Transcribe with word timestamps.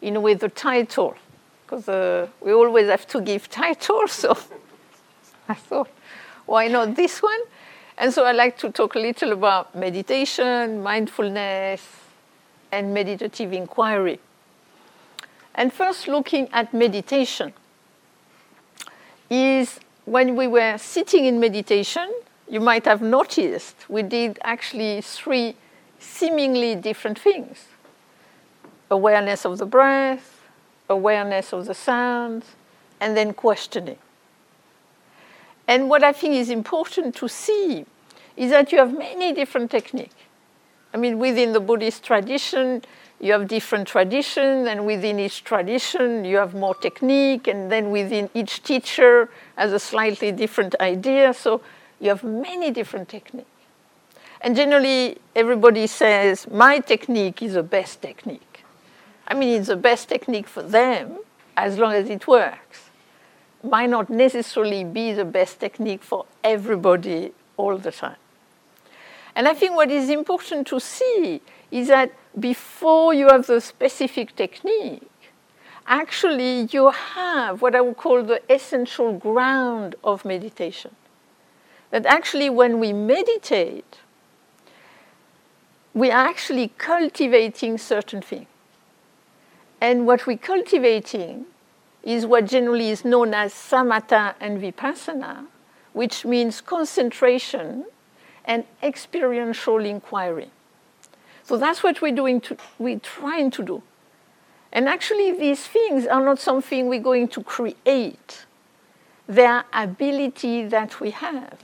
in 0.00 0.20
way, 0.22 0.34
the 0.34 0.48
title, 0.48 1.14
because 1.64 1.88
uh, 1.88 2.28
we 2.40 2.52
always 2.52 2.88
have 2.88 3.06
to 3.08 3.20
give 3.20 3.48
titles. 3.48 4.24
So 5.48 5.54
I 5.54 5.54
thought, 5.54 5.88
why 6.46 6.68
not 6.68 6.94
this 6.94 7.22
one? 7.22 7.40
And 7.96 8.12
so 8.12 8.24
I 8.24 8.32
like 8.32 8.58
to 8.58 8.70
talk 8.70 8.94
a 8.94 8.98
little 8.98 9.32
about 9.32 9.74
meditation, 9.74 10.82
mindfulness, 10.82 11.82
and 12.70 12.92
meditative 12.92 13.52
inquiry. 13.52 14.20
And 15.54 15.72
first, 15.72 16.06
looking 16.06 16.48
at 16.52 16.72
meditation, 16.74 17.54
is 19.30 19.80
when 20.04 20.36
we 20.36 20.46
were 20.46 20.78
sitting 20.78 21.24
in 21.24 21.40
meditation, 21.40 22.12
you 22.48 22.60
might 22.60 22.84
have 22.84 23.02
noticed 23.02 23.76
we 23.88 24.02
did 24.02 24.38
actually 24.42 25.00
three 25.00 25.54
seemingly 25.98 26.74
different 26.74 27.18
things 27.18 27.66
awareness 28.90 29.44
of 29.44 29.58
the 29.58 29.66
breath, 29.66 30.42
awareness 30.88 31.52
of 31.52 31.66
the 31.66 31.74
sounds, 31.74 32.46
and 33.00 33.16
then 33.16 33.32
questioning. 33.34 33.98
And 35.66 35.90
what 35.90 36.02
I 36.02 36.12
think 36.12 36.34
is 36.34 36.48
important 36.48 37.14
to 37.16 37.28
see 37.28 37.84
is 38.36 38.50
that 38.50 38.72
you 38.72 38.78
have 38.78 38.96
many 38.96 39.32
different 39.32 39.70
techniques. 39.70 40.14
I 40.94 40.96
mean, 40.96 41.18
within 41.18 41.52
the 41.52 41.60
Buddhist 41.60 42.02
tradition, 42.02 42.82
you 43.20 43.32
have 43.32 43.48
different 43.48 43.88
traditions, 43.88 44.66
and 44.66 44.86
within 44.86 45.18
each 45.18 45.44
tradition, 45.44 46.24
you 46.24 46.36
have 46.38 46.54
more 46.54 46.74
technique, 46.74 47.46
and 47.48 47.70
then 47.70 47.90
within 47.90 48.30
each 48.32 48.62
teacher 48.62 49.28
has 49.56 49.72
a 49.72 49.78
slightly 49.78 50.32
different 50.32 50.74
idea. 50.80 51.34
So 51.34 51.60
you 52.00 52.08
have 52.08 52.24
many 52.24 52.70
different 52.70 53.08
techniques. 53.08 53.50
And 54.40 54.54
generally, 54.54 55.18
everybody 55.34 55.86
says, 55.88 56.48
my 56.48 56.78
technique 56.78 57.42
is 57.42 57.54
the 57.54 57.62
best 57.62 58.00
technique. 58.00 58.47
I 59.28 59.34
mean, 59.34 59.58
it's 59.58 59.68
the 59.68 59.76
best 59.76 60.08
technique 60.08 60.48
for 60.48 60.62
them 60.62 61.18
as 61.54 61.76
long 61.76 61.92
as 61.92 62.08
it 62.08 62.26
works. 62.26 62.88
Might 63.62 63.90
not 63.90 64.08
necessarily 64.08 64.84
be 64.84 65.12
the 65.12 65.26
best 65.26 65.60
technique 65.60 66.02
for 66.02 66.24
everybody 66.42 67.32
all 67.58 67.76
the 67.76 67.92
time. 67.92 68.16
And 69.36 69.46
I 69.46 69.52
think 69.52 69.76
what 69.76 69.90
is 69.90 70.08
important 70.08 70.66
to 70.68 70.80
see 70.80 71.42
is 71.70 71.88
that 71.88 72.12
before 72.40 73.12
you 73.12 73.28
have 73.28 73.46
the 73.46 73.60
specific 73.60 74.34
technique, 74.34 75.10
actually 75.86 76.68
you 76.70 76.90
have 76.90 77.60
what 77.60 77.74
I 77.74 77.82
would 77.82 77.98
call 77.98 78.22
the 78.22 78.40
essential 78.50 79.12
ground 79.12 79.94
of 80.02 80.24
meditation. 80.24 80.94
That 81.90 82.06
actually, 82.06 82.50
when 82.50 82.80
we 82.80 82.92
meditate, 82.92 83.98
we 85.94 86.10
are 86.10 86.26
actually 86.26 86.72
cultivating 86.76 87.78
certain 87.78 88.22
things. 88.22 88.46
And 89.80 90.06
what 90.06 90.26
we're 90.26 90.38
cultivating 90.38 91.46
is 92.02 92.26
what 92.26 92.46
generally 92.46 92.90
is 92.90 93.04
known 93.04 93.34
as 93.34 93.52
samatha 93.52 94.34
and 94.40 94.60
vipassana, 94.60 95.46
which 95.92 96.24
means 96.24 96.60
concentration 96.60 97.84
and 98.44 98.64
experiential 98.82 99.84
inquiry. 99.84 100.50
So 101.44 101.56
that's 101.56 101.82
what 101.82 102.02
we're 102.02 102.14
doing. 102.14 102.40
To, 102.42 102.56
we're 102.78 102.98
trying 102.98 103.50
to 103.52 103.62
do. 103.62 103.82
And 104.72 104.88
actually, 104.88 105.32
these 105.32 105.66
things 105.66 106.06
are 106.06 106.22
not 106.22 106.38
something 106.38 106.88
we're 106.88 107.00
going 107.00 107.28
to 107.28 107.42
create. 107.42 108.46
They 109.26 109.46
are 109.46 109.64
ability 109.72 110.66
that 110.66 111.00
we 111.00 111.10
have. 111.10 111.58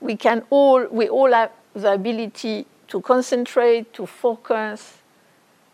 We 0.00 0.16
can 0.16 0.44
all, 0.50 0.86
we 0.86 1.08
all 1.08 1.32
have 1.32 1.52
the 1.74 1.92
ability 1.92 2.66
to 2.88 3.00
concentrate, 3.00 3.92
to 3.94 4.06
focus, 4.06 4.97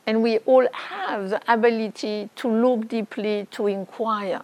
and 0.06 0.22
we 0.22 0.38
all 0.38 0.66
have 0.72 1.30
the 1.30 1.52
ability 1.52 2.30
to 2.36 2.48
look 2.48 2.88
deeply, 2.88 3.46
to 3.52 3.66
inquire. 3.66 4.42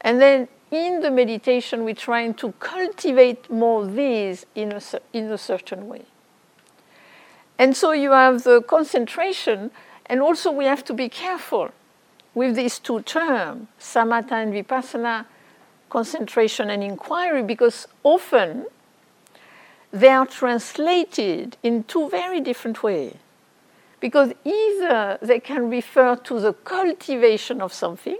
And 0.00 0.20
then 0.20 0.48
in 0.70 1.00
the 1.00 1.10
meditation, 1.10 1.84
we're 1.84 1.94
trying 1.94 2.34
to 2.34 2.52
cultivate 2.52 3.50
more 3.50 3.86
these 3.86 4.46
in 4.54 4.72
a, 4.72 4.80
in 5.12 5.30
a 5.30 5.38
certain 5.38 5.86
way. 5.86 6.02
And 7.58 7.76
so 7.76 7.92
you 7.92 8.12
have 8.12 8.42
the 8.42 8.62
concentration, 8.62 9.70
and 10.06 10.20
also 10.20 10.50
we 10.50 10.64
have 10.64 10.82
to 10.84 10.94
be 10.94 11.08
careful 11.08 11.70
with 12.34 12.56
these 12.56 12.78
two 12.78 13.02
terms, 13.02 13.68
samatha 13.78 14.32
and 14.32 14.54
vipassana, 14.54 15.26
concentration 15.90 16.70
and 16.70 16.82
inquiry, 16.82 17.42
because 17.42 17.86
often 18.02 18.64
they 19.92 20.08
are 20.08 20.24
translated 20.24 21.58
in 21.62 21.84
two 21.84 22.08
very 22.08 22.40
different 22.40 22.82
ways. 22.82 23.14
Because 24.02 24.32
either 24.44 25.16
they 25.22 25.38
can 25.38 25.70
refer 25.70 26.16
to 26.16 26.40
the 26.40 26.52
cultivation 26.52 27.62
of 27.62 27.72
something, 27.72 28.18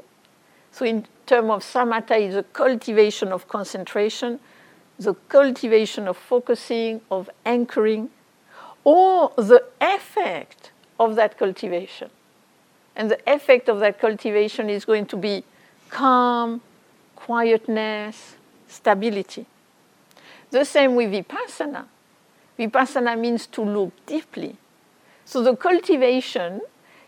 so 0.71 0.85
in 0.85 1.07
terms 1.27 1.51
of 1.51 1.63
samatha 1.65 2.21
is 2.21 2.37
the 2.37 2.45
cultivation 2.45 3.33
of 3.33 3.49
concentration, 3.49 4.39
the 4.97 5.15
cultivation 5.29 6.07
of 6.07 6.17
focusing, 6.17 7.01
of 7.11 7.29
anchoring, 7.45 8.11
or 8.85 9.33
the 9.37 9.65
effect 9.81 10.71
of 11.01 11.17
that 11.17 11.37
cultivation. 11.37 12.11
And 12.95 13.11
the 13.11 13.19
effect 13.27 13.69
of 13.69 13.81
that 13.81 13.99
cultivation 13.99 14.71
is 14.71 14.85
going 14.85 15.07
to 15.07 15.17
be 15.17 15.43
calm, 15.89 16.61
quietness, 17.17 18.37
stability. 18.69 19.47
The 20.51 20.65
same 20.65 20.95
with 20.95 21.11
vipassana. 21.11 21.87
Vipassana 22.57 23.19
means 23.19 23.49
to 23.49 23.63
look 23.63 24.07
deeply. 24.07 24.59
So 25.33 25.43
the 25.43 25.57
cultivation 25.57 26.61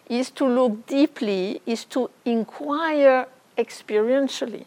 is 0.08 0.30
to 0.30 0.46
look 0.46 0.86
deeply, 0.86 1.60
is 1.66 1.84
to 1.84 2.08
inquire 2.24 3.26
experientially. 3.58 4.64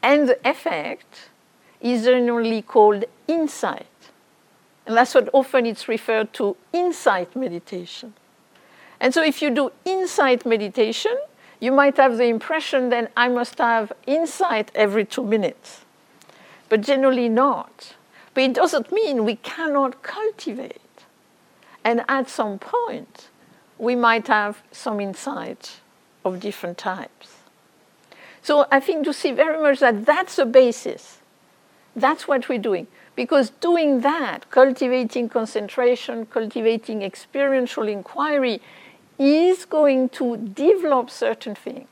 And 0.00 0.28
the 0.28 0.38
effect 0.48 1.30
is 1.80 2.04
generally 2.04 2.62
called 2.62 3.06
insight. 3.26 3.88
And 4.86 4.96
that's 4.96 5.16
what 5.16 5.30
often 5.32 5.66
it's 5.66 5.88
referred 5.88 6.32
to 6.34 6.56
insight 6.72 7.34
meditation. 7.34 8.14
And 9.00 9.12
so 9.12 9.20
if 9.20 9.42
you 9.42 9.50
do 9.50 9.72
insight 9.84 10.46
meditation, 10.46 11.16
you 11.58 11.72
might 11.72 11.96
have 11.96 12.18
the 12.18 12.26
impression 12.26 12.90
that 12.90 13.10
I 13.16 13.30
must 13.30 13.58
have 13.58 13.92
insight 14.06 14.70
every 14.76 15.04
two 15.04 15.24
minutes. 15.24 15.80
But 16.68 16.82
generally 16.82 17.28
not. 17.28 17.96
But 18.32 18.44
it 18.44 18.54
doesn't 18.54 18.92
mean 18.92 19.24
we 19.24 19.34
cannot 19.42 20.04
cultivate. 20.04 20.83
And 21.84 22.04
at 22.08 22.28
some 22.28 22.58
point, 22.58 23.28
we 23.78 23.94
might 23.94 24.26
have 24.28 24.62
some 24.72 25.00
insight 25.00 25.80
of 26.24 26.40
different 26.40 26.78
types. 26.78 27.36
So 28.42 28.66
I 28.70 28.80
think 28.80 29.04
to 29.04 29.12
see 29.12 29.32
very 29.32 29.60
much 29.60 29.80
that 29.80 30.04
that's 30.04 30.36
the 30.36 30.46
basis. 30.46 31.18
That's 31.94 32.26
what 32.26 32.48
we're 32.48 32.58
doing. 32.58 32.86
Because 33.16 33.50
doing 33.50 34.00
that, 34.00 34.50
cultivating 34.50 35.28
concentration, 35.28 36.26
cultivating 36.26 37.02
experiential 37.02 37.86
inquiry, 37.86 38.60
is 39.18 39.64
going 39.64 40.08
to 40.10 40.36
develop 40.36 41.10
certain 41.10 41.54
things. 41.54 41.88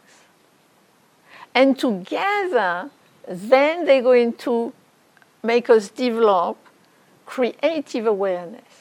And 1.54 1.78
together, 1.78 2.90
then 3.28 3.84
they're 3.84 4.02
going 4.02 4.32
to 4.34 4.72
make 5.42 5.70
us 5.70 5.88
develop 5.88 6.56
creative 7.26 8.06
awareness, 8.06 8.71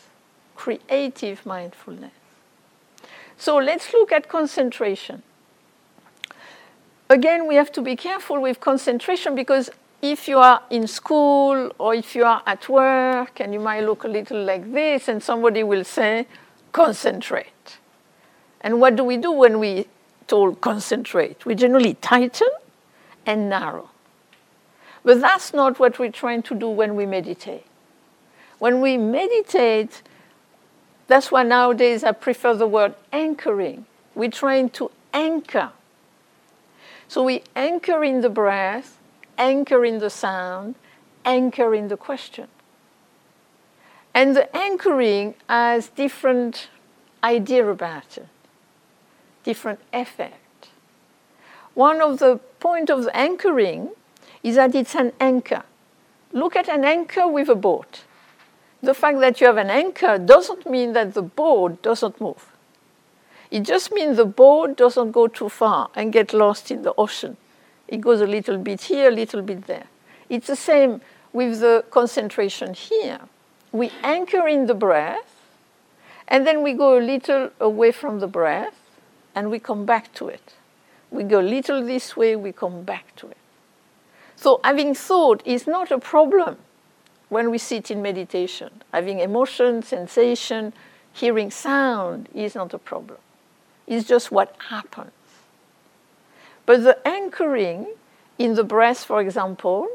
creative 0.61 1.43
mindfulness. 1.43 2.11
So 3.35 3.57
let's 3.57 3.91
look 3.93 4.11
at 4.11 4.29
concentration. 4.29 5.23
Again, 7.09 7.47
we 7.47 7.55
have 7.55 7.71
to 7.71 7.81
be 7.81 7.95
careful 7.95 8.39
with 8.39 8.59
concentration 8.59 9.33
because 9.33 9.71
if 10.03 10.27
you 10.27 10.37
are 10.37 10.61
in 10.69 10.85
school 10.85 11.71
or 11.79 11.95
if 11.95 12.15
you 12.15 12.25
are 12.25 12.43
at 12.45 12.69
work 12.69 13.39
and 13.39 13.55
you 13.55 13.59
might 13.59 13.81
look 13.81 14.03
a 14.03 14.07
little 14.07 14.43
like 14.43 14.71
this, 14.71 15.07
and 15.07 15.23
somebody 15.23 15.63
will 15.63 15.83
say, 15.83 16.27
concentrate. 16.71 17.79
And 18.61 18.79
what 18.79 18.95
do 18.95 19.03
we 19.03 19.17
do 19.17 19.31
when 19.31 19.57
we 19.57 19.87
told 20.27 20.61
concentrate? 20.61 21.43
We 21.43 21.55
generally 21.55 21.95
tighten 21.95 22.49
and 23.25 23.49
narrow. 23.49 23.89
But 25.03 25.21
that's 25.21 25.55
not 25.55 25.79
what 25.79 25.97
we're 25.97 26.11
trying 26.11 26.43
to 26.43 26.53
do 26.53 26.69
when 26.69 26.95
we 26.95 27.07
meditate. 27.07 27.65
When 28.59 28.79
we 28.79 28.97
meditate, 28.97 30.03
that's 31.11 31.31
why 31.31 31.43
nowadays 31.43 32.03
I 32.03 32.11
prefer 32.11 32.53
the 32.53 32.67
word 32.67 32.95
anchoring. 33.11 33.85
We're 34.15 34.31
trying 34.31 34.69
to 34.71 34.91
anchor. 35.13 35.71
So 37.07 37.23
we 37.23 37.43
anchor 37.55 38.03
in 38.03 38.21
the 38.21 38.29
breath 38.29 38.97
anchor 39.41 39.83
in 39.83 39.97
the 39.97 40.09
sound, 40.09 40.75
anchor 41.25 41.73
in 41.73 41.87
the 41.87 41.97
question. 41.97 42.47
And 44.13 44.35
the 44.35 44.55
anchoring 44.55 45.33
has 45.49 45.87
different 45.89 46.69
idea 47.23 47.67
about 47.67 48.17
it, 48.17 48.27
different 49.43 49.79
effect. 49.91 50.69
One 51.73 52.01
of 52.01 52.19
the 52.19 52.37
point 52.59 52.89
of 52.89 53.03
the 53.05 53.15
anchoring 53.15 53.89
is 54.43 54.55
that 54.55 54.75
it's 54.75 54.95
an 54.95 55.13
anchor. 55.19 55.63
Look 56.33 56.55
at 56.55 56.69
an 56.69 56.83
anchor 56.85 57.27
with 57.27 57.49
a 57.49 57.55
boat. 57.55 58.03
The 58.83 58.93
fact 58.93 59.19
that 59.19 59.39
you 59.39 59.47
have 59.47 59.57
an 59.57 59.69
anchor 59.69 60.17
doesn't 60.17 60.69
mean 60.69 60.93
that 60.93 61.13
the 61.13 61.21
boat 61.21 61.81
doesn't 61.83 62.19
move. 62.19 62.51
It 63.51 63.61
just 63.63 63.91
means 63.91 64.17
the 64.17 64.25
boat 64.25 64.77
doesn't 64.77 65.11
go 65.11 65.27
too 65.27 65.49
far 65.49 65.89
and 65.93 66.11
get 66.11 66.33
lost 66.33 66.71
in 66.71 66.81
the 66.81 66.93
ocean. 66.97 67.37
It 67.87 68.01
goes 68.01 68.21
a 68.21 68.25
little 68.25 68.57
bit 68.57 68.81
here, 68.81 69.09
a 69.09 69.11
little 69.11 69.41
bit 69.41 69.67
there. 69.67 69.85
It's 70.29 70.47
the 70.47 70.55
same 70.55 71.01
with 71.33 71.59
the 71.59 71.83
concentration 71.91 72.73
here. 72.73 73.19
We 73.71 73.91
anchor 74.01 74.47
in 74.47 74.65
the 74.65 74.73
breath, 74.73 75.35
and 76.27 76.47
then 76.47 76.63
we 76.63 76.73
go 76.73 76.97
a 76.97 77.01
little 77.01 77.51
away 77.59 77.91
from 77.91 78.19
the 78.19 78.27
breath, 78.27 78.75
and 79.35 79.51
we 79.51 79.59
come 79.59 79.85
back 79.85 80.13
to 80.15 80.27
it. 80.29 80.53
We 81.11 81.23
go 81.23 81.41
a 81.41 81.43
little 81.43 81.85
this 81.85 82.15
way, 82.15 82.35
we 82.35 82.53
come 82.53 82.83
back 82.83 83.15
to 83.17 83.27
it. 83.27 83.37
So 84.37 84.59
having 84.63 84.95
thought 84.95 85.41
is 85.45 85.67
not 85.67 85.91
a 85.91 85.99
problem 85.99 86.57
when 87.31 87.49
we 87.49 87.57
sit 87.57 87.89
in 87.89 88.01
meditation. 88.01 88.69
Having 88.91 89.21
emotion, 89.21 89.81
sensation, 89.81 90.73
hearing 91.13 91.49
sound 91.49 92.27
is 92.35 92.55
not 92.55 92.73
a 92.73 92.77
problem. 92.77 93.17
It's 93.87 94.05
just 94.05 94.33
what 94.33 94.53
happens. 94.67 95.13
But 96.65 96.83
the 96.83 97.07
anchoring 97.07 97.87
in 98.37 98.55
the 98.55 98.65
breath, 98.65 99.05
for 99.05 99.21
example, 99.21 99.87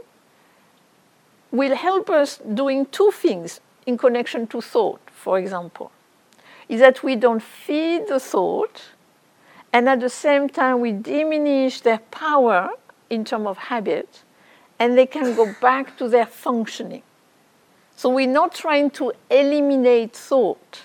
will 1.50 1.76
help 1.76 2.08
us 2.08 2.38
doing 2.54 2.86
two 2.86 3.10
things 3.10 3.60
in 3.84 3.98
connection 3.98 4.46
to 4.46 4.62
thought, 4.62 5.02
for 5.12 5.38
example. 5.38 5.92
Is 6.70 6.80
that 6.80 7.02
we 7.02 7.16
don't 7.16 7.42
feed 7.42 8.08
the 8.08 8.18
thought, 8.18 8.80
and 9.74 9.90
at 9.90 10.00
the 10.00 10.08
same 10.08 10.48
time 10.48 10.80
we 10.80 10.92
diminish 10.92 11.82
their 11.82 11.98
power 12.10 12.70
in 13.10 13.26
terms 13.26 13.46
of 13.46 13.58
habit, 13.58 14.22
and 14.78 14.96
they 14.96 15.06
can 15.06 15.36
go 15.36 15.54
back 15.60 15.98
to 15.98 16.08
their 16.08 16.26
functioning. 16.26 17.02
So 17.96 18.10
we're 18.10 18.26
not 18.26 18.54
trying 18.54 18.90
to 18.90 19.12
eliminate 19.30 20.14
thought. 20.14 20.82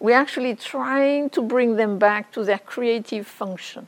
We're 0.00 0.16
actually 0.16 0.56
trying 0.56 1.30
to 1.30 1.40
bring 1.40 1.76
them 1.76 1.98
back 1.98 2.32
to 2.32 2.44
their 2.44 2.58
creative 2.58 3.24
function. 3.24 3.86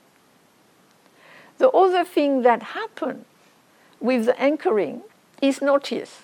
The 1.59 1.71
other 1.71 2.05
thing 2.05 2.43
that 2.43 2.63
happens 2.63 3.25
with 4.01 4.27
the 4.27 4.41
anchoring 4.41 5.03
is 5.43 5.61
notice. 5.61 6.23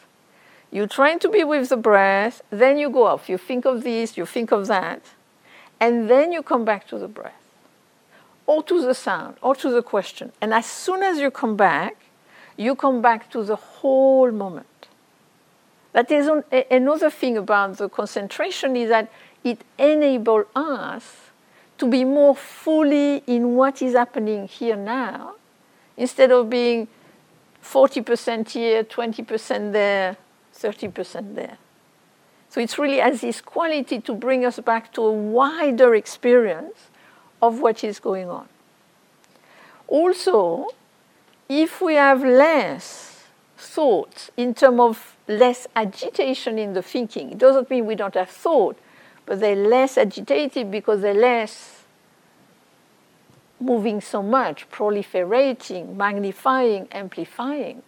You're 0.70 0.86
trying 0.86 1.18
to 1.20 1.28
be 1.28 1.42
with 1.42 1.68
the 1.70 1.76
breath, 1.76 2.42
then 2.50 2.78
you 2.78 2.88
go 2.88 3.06
off. 3.06 3.28
You 3.28 3.36
think 3.36 3.64
of 3.64 3.82
this, 3.82 4.16
you 4.16 4.26
think 4.26 4.52
of 4.52 4.68
that, 4.68 5.02
and 5.80 6.08
then 6.08 6.30
you 6.30 6.42
come 6.42 6.64
back 6.64 6.86
to 6.88 6.98
the 6.98 7.08
breath, 7.08 7.42
or 8.46 8.62
to 8.62 8.80
the 8.80 8.94
sound, 8.94 9.38
or 9.42 9.56
to 9.56 9.70
the 9.70 9.82
question. 9.82 10.30
And 10.40 10.54
as 10.54 10.66
soon 10.66 11.02
as 11.02 11.18
you 11.18 11.32
come 11.32 11.56
back, 11.56 11.96
you 12.56 12.76
come 12.76 13.02
back 13.02 13.28
to 13.30 13.42
the 13.42 13.56
whole 13.56 14.30
moment. 14.30 14.66
That 15.92 16.10
is 16.10 16.30
another 16.70 17.10
thing 17.10 17.36
about 17.36 17.78
the 17.78 17.88
concentration 17.88 18.76
is 18.76 18.90
that 18.90 19.10
it 19.42 19.62
enables 19.78 20.46
us 20.54 21.16
to 21.78 21.86
be 21.88 22.04
more 22.04 22.36
fully 22.36 23.22
in 23.26 23.56
what 23.56 23.80
is 23.82 23.94
happening 23.94 24.46
here 24.46 24.76
now, 24.76 25.34
instead 25.96 26.30
of 26.30 26.50
being 26.50 26.86
40% 27.64 28.50
here, 28.50 28.84
20% 28.84 29.72
there, 29.72 30.16
30% 30.54 31.34
there. 31.34 31.58
So 32.50 32.60
it's 32.60 32.78
really 32.78 33.00
as 33.00 33.22
this 33.22 33.40
quality 33.40 34.00
to 34.00 34.14
bring 34.14 34.44
us 34.44 34.58
back 34.60 34.92
to 34.94 35.02
a 35.02 35.12
wider 35.12 35.94
experience 35.94 36.90
of 37.40 37.60
what 37.60 37.82
is 37.82 37.98
going 37.98 38.28
on. 38.28 38.48
Also, 39.88 40.68
if 41.48 41.80
we 41.80 41.94
have 41.94 42.22
less 42.22 43.24
thoughts 43.56 44.30
in 44.36 44.54
terms 44.54 44.80
of 44.80 45.16
less 45.30 45.66
agitation 45.76 46.58
in 46.58 46.72
the 46.72 46.82
thinking, 46.82 47.30
it 47.32 47.38
doesn't 47.38 47.70
mean 47.70 47.86
we 47.86 47.94
don't 47.94 48.14
have 48.14 48.30
thought, 48.30 48.78
but 49.26 49.40
they're 49.40 49.56
less 49.56 49.96
agitated 49.96 50.70
because 50.70 51.00
they're 51.00 51.14
less 51.14 51.84
moving 53.60 54.00
so 54.00 54.22
much, 54.22 54.68
proliferating, 54.70 55.94
magnifying, 55.94 56.88
amplifying, 56.92 57.82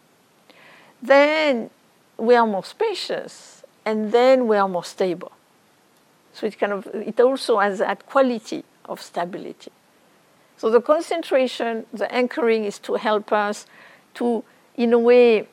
then 1.01 1.71
we 2.19 2.35
are 2.35 2.47
more 2.47 2.65
spacious 2.65 3.65
and 3.85 4.13
then 4.13 4.47
we 4.47 4.57
are 4.57 4.69
more 4.69 4.85
stable. 4.85 5.33
So 6.35 6.47
it 6.47 6.59
kind 6.59 6.73
of 6.73 6.87
it 6.87 7.19
also 7.21 7.59
has 7.59 7.79
that 7.79 8.07
quality 8.07 8.65
of 8.85 9.01
stability. 9.01 9.73
So 10.57 10.71
the 10.71 10.81
concentration, 10.81 11.87
the 11.93 12.13
anchoring 12.15 12.65
is 12.65 12.79
to 12.81 12.95
help 12.95 13.33
us 13.33 13.67
to, 14.15 14.45
in 14.77 14.93
a 14.93 14.99
way, 14.99 15.49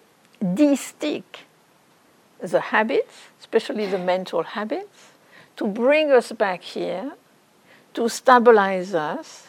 de-stick 0.54 1.40
the 2.42 2.60
habits, 2.60 3.28
especially 3.40 3.86
the 3.86 3.98
mental 3.98 4.44
habits, 4.44 5.12
to 5.58 5.68
bring 5.68 6.12
us 6.12 6.32
back 6.32 6.62
here, 6.62 7.14
to 7.94 8.08
stabilize 8.08 8.94
us, 8.94 9.48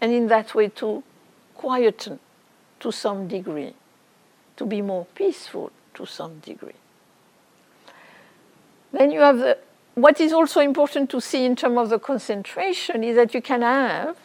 and 0.00 0.12
in 0.12 0.28
that 0.28 0.54
way 0.54 0.68
to 0.68 1.02
quieten 1.56 2.18
to 2.80 2.92
some 2.92 3.26
degree, 3.26 3.74
to 4.56 4.66
be 4.66 4.82
more 4.82 5.06
peaceful 5.14 5.72
to 5.94 6.06
some 6.06 6.38
degree. 6.40 6.72
Then 8.92 9.10
you 9.10 9.20
have 9.20 9.38
the, 9.38 9.58
what 9.94 10.20
is 10.20 10.32
also 10.32 10.60
important 10.60 11.10
to 11.10 11.20
see 11.20 11.44
in 11.44 11.56
terms 11.56 11.78
of 11.78 11.88
the 11.88 11.98
concentration 11.98 13.02
is 13.02 13.16
that 13.16 13.34
you 13.34 13.42
can 13.42 13.62
have 13.62 14.16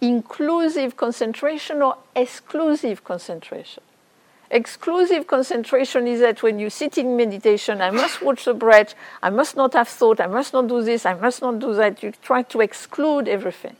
inclusive 0.00 0.96
concentration 0.96 1.82
or 1.82 1.96
exclusive 2.16 3.04
concentration. 3.04 3.82
Exclusive 4.52 5.28
concentration 5.28 6.08
is 6.08 6.18
that 6.18 6.42
when 6.42 6.58
you 6.58 6.70
sit 6.70 6.98
in 6.98 7.16
meditation, 7.16 7.80
I 7.80 7.90
must 7.90 8.20
watch 8.20 8.44
the 8.44 8.54
breath, 8.54 8.96
I 9.22 9.30
must 9.30 9.54
not 9.54 9.74
have 9.74 9.86
thought, 9.86 10.18
I 10.20 10.26
must 10.26 10.52
not 10.52 10.66
do 10.66 10.82
this, 10.82 11.06
I 11.06 11.14
must 11.14 11.40
not 11.40 11.60
do 11.60 11.72
that. 11.74 12.02
You 12.02 12.12
try 12.20 12.42
to 12.42 12.60
exclude 12.60 13.28
everything. 13.28 13.76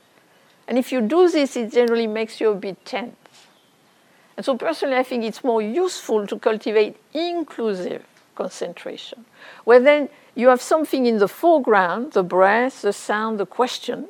And 0.69 0.79
if 0.79 0.93
you 0.93 1.01
do 1.01 1.29
this, 1.29 1.57
it 1.57 1.73
generally 1.73 2.07
makes 2.07 2.41
you 2.41 2.51
a 2.51 2.55
bit 2.55 2.85
tense. 2.85 3.17
And 4.37 4.47
so, 4.47 4.57
personally, 4.57 4.97
I 4.97 5.03
think 5.03 5.25
it's 5.25 5.43
more 5.43 5.61
useful 5.61 6.29
to 6.29 6.39
cultivate 6.39 6.97
inclusive 7.13 8.07
concentration, 8.37 9.25
where 9.65 9.81
then 9.81 10.09
you 10.37 10.49
have 10.49 10.63
something 10.63 11.05
in 11.05 11.19
the 11.19 11.27
foreground 11.27 12.13
the 12.13 12.23
breath, 12.23 12.83
the 12.83 12.93
sound, 12.93 13.41
the 13.41 13.45
question, 13.45 14.07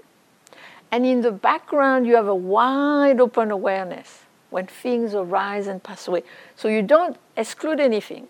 and 0.93 1.07
in 1.07 1.23
the 1.23 1.33
background, 1.33 2.07
you 2.07 2.17
have 2.17 2.29
a 2.29 2.35
wide 2.35 3.19
open 3.19 3.51
awareness 3.51 4.20
when 4.51 4.67
things 4.67 5.15
arise 5.15 5.67
and 5.67 5.83
pass 5.83 6.07
away. 6.07 6.23
So 6.57 6.69
you 6.69 6.83
don't 6.83 7.17
exclude 7.37 7.81
anything, 7.81 8.29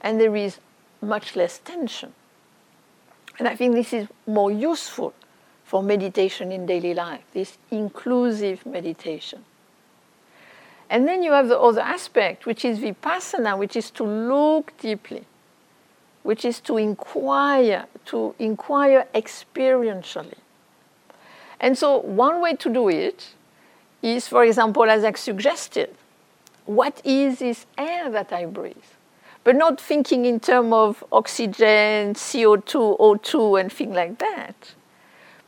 and 0.00 0.20
there 0.20 0.36
is 0.36 0.58
much 1.02 1.34
less 1.34 1.58
tension. 1.58 2.12
And 3.38 3.48
I 3.48 3.56
think 3.56 3.74
this 3.74 3.92
is 3.92 4.08
more 4.26 4.50
useful 4.50 5.14
for 5.64 5.82
meditation 5.82 6.52
in 6.52 6.66
daily 6.66 6.94
life, 6.94 7.22
this 7.32 7.56
inclusive 7.70 8.66
meditation. 8.66 9.44
And 10.90 11.06
then 11.06 11.22
you 11.22 11.30
have 11.32 11.48
the 11.48 11.58
other 11.58 11.80
aspect, 11.80 12.44
which 12.44 12.64
is 12.64 12.80
vipassana, 12.80 13.56
which 13.56 13.76
is 13.76 13.90
to 13.92 14.04
look 14.04 14.72
deeply, 14.78 15.24
which 16.24 16.44
is 16.44 16.60
to 16.62 16.76
inquire, 16.76 17.86
to 18.06 18.34
inquire 18.40 19.06
experientially. 19.14 20.38
And 21.60 21.78
so, 21.78 21.98
one 21.98 22.40
way 22.40 22.56
to 22.56 22.68
do 22.68 22.88
it 22.88 23.34
is, 24.02 24.28
for 24.28 24.44
example, 24.44 24.84
as 24.84 25.04
I 25.04 25.12
suggested, 25.12 25.94
what 26.66 27.00
is 27.04 27.40
this 27.40 27.66
air 27.76 28.10
that 28.10 28.32
I 28.32 28.46
breathe? 28.46 28.76
But 29.44 29.56
not 29.56 29.80
thinking 29.80 30.24
in 30.24 30.40
terms 30.40 30.72
of 30.72 31.04
oxygen, 31.10 32.14
CO2, 32.14 32.98
O2, 32.98 33.60
and 33.60 33.72
things 33.72 33.94
like 33.94 34.18
that 34.18 34.74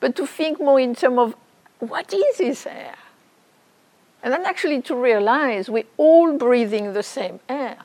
but 0.03 0.17
to 0.17 0.27
think 0.27 0.59
more 0.59 0.81
in 0.81 0.97
terms 0.97 1.19
of 1.19 1.37
what 1.79 2.13
is 2.13 2.39
this 2.39 2.67
air? 2.67 2.97
And 4.21 4.33
then 4.33 4.45
actually 4.45 4.83
to 4.83 4.97
realize 4.97 5.71
we're 5.71 5.85
all 5.97 6.37
breathing 6.37 6.93
the 6.93 7.05
same 7.05 7.39
air. 7.49 7.77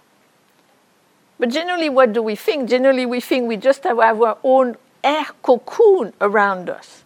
But 1.37 1.49
generally, 1.49 1.89
what 1.89 2.13
do 2.13 2.23
we 2.23 2.35
think? 2.35 2.69
Generally, 2.71 3.05
we 3.05 3.21
think 3.21 3.47
we 3.47 3.55
just 3.55 3.83
have 3.83 3.99
our 3.99 4.39
own 4.43 4.77
air 5.03 5.27
cocoon 5.43 6.11
around 6.19 6.71
us. 6.71 7.03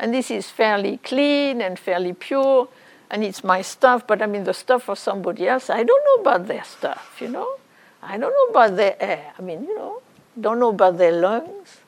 And 0.00 0.12
this 0.12 0.28
is 0.28 0.50
fairly 0.50 0.96
clean 1.04 1.60
and 1.60 1.78
fairly 1.78 2.12
pure, 2.12 2.66
and 3.10 3.24
it's 3.24 3.42
my 3.42 3.62
stuff, 3.62 4.06
but 4.06 4.20
I 4.22 4.26
mean 4.26 4.44
the 4.44 4.54
stuff 4.54 4.88
of 4.88 4.98
somebody 4.98 5.48
else. 5.48 5.70
I 5.70 5.82
don't 5.82 6.04
know 6.04 6.22
about 6.22 6.46
their 6.46 6.64
stuff, 6.64 7.16
you 7.20 7.28
know? 7.28 7.56
I 8.02 8.16
don't 8.18 8.32
know 8.32 8.50
about 8.50 8.76
their 8.76 8.96
air. 9.00 9.32
I 9.38 9.42
mean, 9.42 9.64
you 9.64 9.76
know, 9.76 10.02
don't 10.40 10.58
know 10.58 10.68
about 10.68 10.98
their 10.98 11.12
lungs. 11.12 11.78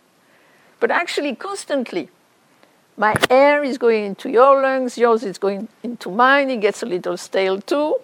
But 0.81 0.91
actually, 0.91 1.35
constantly, 1.35 2.09
my 2.97 3.15
air 3.29 3.63
is 3.63 3.79
going 3.79 4.05
into 4.05 4.31
your 4.31 4.61
lungs, 4.61 4.99
yours 4.99 5.23
is 5.23 5.39
going 5.39 5.69
into 5.83 6.11
mine, 6.11 6.51
it 6.51 6.61
gets 6.61 6.83
a 6.83 6.87
little 6.87 7.17
stale 7.17 7.61
too. 7.61 7.97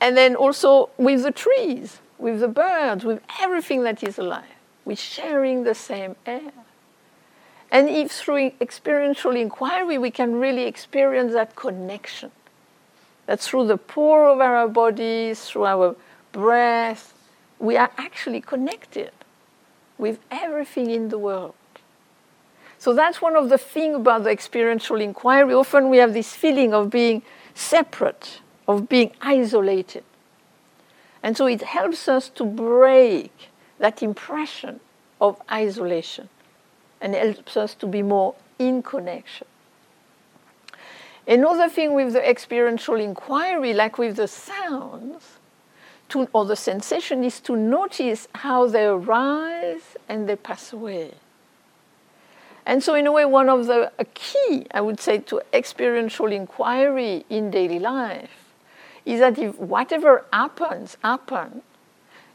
And 0.00 0.16
then 0.16 0.36
also 0.36 0.90
with 0.98 1.22
the 1.22 1.32
trees, 1.32 1.98
with 2.18 2.40
the 2.40 2.48
birds, 2.48 3.04
with 3.04 3.20
everything 3.40 3.82
that 3.84 4.02
is 4.02 4.18
alive, 4.18 4.44
we're 4.84 4.96
sharing 4.96 5.64
the 5.64 5.74
same 5.74 6.16
air. 6.26 6.52
And 7.70 7.88
if 7.88 8.12
through 8.12 8.52
experiential 8.60 9.36
inquiry 9.36 9.98
we 9.98 10.10
can 10.10 10.40
really 10.40 10.64
experience 10.64 11.32
that 11.34 11.54
connection, 11.54 12.30
that 13.28 13.40
through 13.40 13.66
the 13.66 13.76
pore 13.76 14.26
of 14.26 14.40
our 14.40 14.66
bodies, 14.66 15.44
through 15.44 15.66
our 15.66 15.94
breath, 16.32 17.12
we 17.58 17.76
are 17.76 17.90
actually 17.98 18.40
connected 18.40 19.10
with 19.98 20.18
everything 20.30 20.90
in 20.90 21.10
the 21.10 21.18
world. 21.18 21.54
So 22.78 22.94
that's 22.94 23.20
one 23.20 23.36
of 23.36 23.50
the 23.50 23.58
things 23.58 23.96
about 23.96 24.24
the 24.24 24.30
experiential 24.30 24.98
inquiry. 24.98 25.52
Often 25.52 25.90
we 25.90 25.98
have 25.98 26.14
this 26.14 26.34
feeling 26.34 26.72
of 26.72 26.88
being 26.88 27.20
separate, 27.54 28.40
of 28.66 28.88
being 28.88 29.10
isolated. 29.20 30.04
And 31.22 31.36
so 31.36 31.46
it 31.46 31.60
helps 31.60 32.08
us 32.08 32.30
to 32.30 32.44
break 32.46 33.50
that 33.78 34.02
impression 34.02 34.80
of 35.20 35.38
isolation 35.52 36.30
and 36.98 37.14
helps 37.14 37.58
us 37.58 37.74
to 37.74 37.86
be 37.86 38.00
more 38.00 38.36
in 38.58 38.82
connection. 38.82 39.46
Another 41.28 41.68
thing 41.68 41.92
with 41.92 42.14
the 42.14 42.26
experiential 42.26 42.94
inquiry, 42.94 43.74
like 43.74 43.98
with 43.98 44.16
the 44.16 44.26
sounds 44.26 45.38
to, 46.08 46.26
or 46.32 46.46
the 46.46 46.56
sensation, 46.56 47.22
is 47.22 47.38
to 47.40 47.54
notice 47.54 48.28
how 48.34 48.66
they 48.66 48.86
arise 48.86 49.94
and 50.08 50.26
they 50.26 50.36
pass 50.36 50.72
away. 50.72 51.12
And 52.64 52.82
so, 52.82 52.94
in 52.94 53.06
a 53.06 53.12
way, 53.12 53.26
one 53.26 53.50
of 53.50 53.66
the 53.66 53.92
key, 54.14 54.66
I 54.70 54.80
would 54.80 55.00
say, 55.00 55.18
to 55.18 55.42
experiential 55.52 56.32
inquiry 56.32 57.26
in 57.28 57.50
daily 57.50 57.78
life 57.78 58.54
is 59.04 59.20
that 59.20 59.38
if 59.38 59.54
whatever 59.58 60.24
happens, 60.32 60.96
happen, 61.02 61.60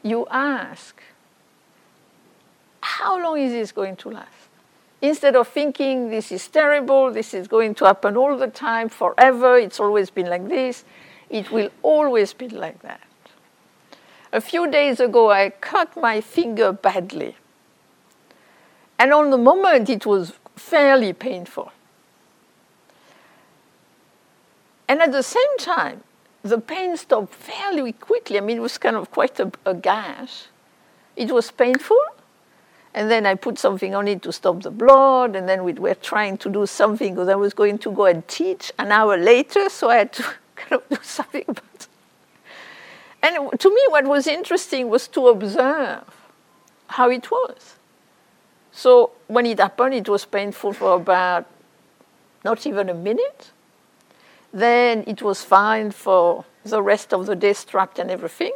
you 0.04 0.28
ask, 0.30 1.02
how 2.82 3.20
long 3.22 3.40
is 3.40 3.54
this 3.54 3.72
going 3.72 3.96
to 3.98 4.10
last? 4.12 4.43
Instead 5.04 5.36
of 5.36 5.50
thinking 5.50 6.10
this 6.10 6.32
is 6.32 6.48
terrible, 6.48 7.12
this 7.12 7.34
is 7.34 7.46
going 7.50 7.76
to 7.76 7.84
happen 7.84 8.16
all 8.16 8.38
the 8.38 8.48
time, 8.48 8.88
forever, 8.88 9.58
it's 9.58 9.78
always 9.78 10.10
been 10.10 10.28
like 10.28 10.48
this, 10.48 10.86
it 11.30 11.52
will 11.52 11.70
always 11.82 12.32
be 12.32 12.48
like 12.48 12.82
that. 12.84 13.02
A 14.32 14.40
few 14.40 14.72
days 14.72 15.02
ago, 15.02 15.30
I 15.30 15.50
cut 15.50 15.98
my 15.98 16.22
finger 16.22 16.72
badly. 16.72 17.36
And 18.98 19.12
on 19.12 19.30
the 19.30 19.38
moment, 19.38 19.90
it 19.90 20.06
was 20.06 20.32
fairly 20.56 21.12
painful. 21.12 21.74
And 24.88 25.02
at 25.02 25.12
the 25.12 25.22
same 25.22 25.58
time, 25.60 26.04
the 26.44 26.60
pain 26.60 26.96
stopped 26.96 27.34
fairly 27.34 27.92
quickly. 27.92 28.38
I 28.38 28.42
mean, 28.42 28.56
it 28.56 28.62
was 28.62 28.78
kind 28.78 28.96
of 28.96 29.12
quite 29.12 29.38
a, 29.42 29.52
a 29.66 29.74
gash. 29.74 30.46
It 31.18 31.30
was 31.30 31.52
painful, 31.52 32.00
and 32.94 33.10
then 33.10 33.26
I 33.26 33.36
put 33.36 33.58
something 33.58 33.96
on 33.96 34.08
it 34.08 34.22
to 34.24 34.32
stop 34.32 34.62
the 34.62 34.72
blood, 34.72 35.36
and 35.36 35.50
then 35.50 35.64
we 35.64 35.74
were 35.74 35.96
trying 35.96 36.38
to 36.38 36.50
do 36.50 36.66
something 36.66 37.14
because 37.14 37.30
I 37.30 37.36
was 37.36 37.54
going 37.54 37.80
to 37.80 37.92
go 37.92 38.06
and 38.06 38.28
teach 38.28 38.72
an 38.78 38.92
hour 38.92 39.18
later, 39.18 39.70
so 39.70 39.90
I 39.90 39.98
had 39.98 40.14
to 40.14 40.24
kind 40.56 40.74
of 40.74 40.90
do 40.90 40.98
something 41.02 41.46
about 41.48 41.64
it. 41.76 41.88
And 43.24 43.60
to 43.60 43.70
me, 43.70 43.82
what 43.90 44.06
was 44.06 44.28
interesting 44.28 44.90
was 44.90 45.08
to 45.10 45.28
observe 45.28 46.04
how 46.88 47.10
it 47.10 47.32
was. 47.32 47.76
So 48.72 49.12
when 49.28 49.46
it 49.46 49.60
happened, 49.60 49.94
it 49.94 50.10
was 50.10 50.26
painful 50.26 50.74
for 50.74 50.96
about 50.96 51.46
not 52.44 52.68
even 52.68 52.90
a 52.90 52.94
minute. 52.94 53.52
Then 54.52 55.04
it 55.08 55.22
was 55.22 55.44
fine 55.44 55.92
for 55.92 56.46
the 56.64 56.82
rest 56.82 57.14
of 57.14 57.26
the 57.26 57.36
day, 57.36 57.54
strapped 57.54 57.98
and 57.98 58.12
everything. 58.12 58.52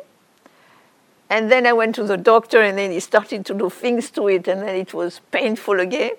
And 1.29 1.51
then 1.51 1.65
I 1.65 1.73
went 1.73 1.95
to 1.95 2.03
the 2.03 2.17
doctor, 2.17 2.61
and 2.61 2.77
then 2.77 2.91
he 2.91 2.99
started 2.99 3.45
to 3.47 3.53
do 3.53 3.69
things 3.69 4.09
to 4.11 4.27
it, 4.27 4.47
and 4.47 4.61
then 4.61 4.75
it 4.75 4.93
was 4.93 5.21
painful 5.31 5.79
again. 5.79 6.13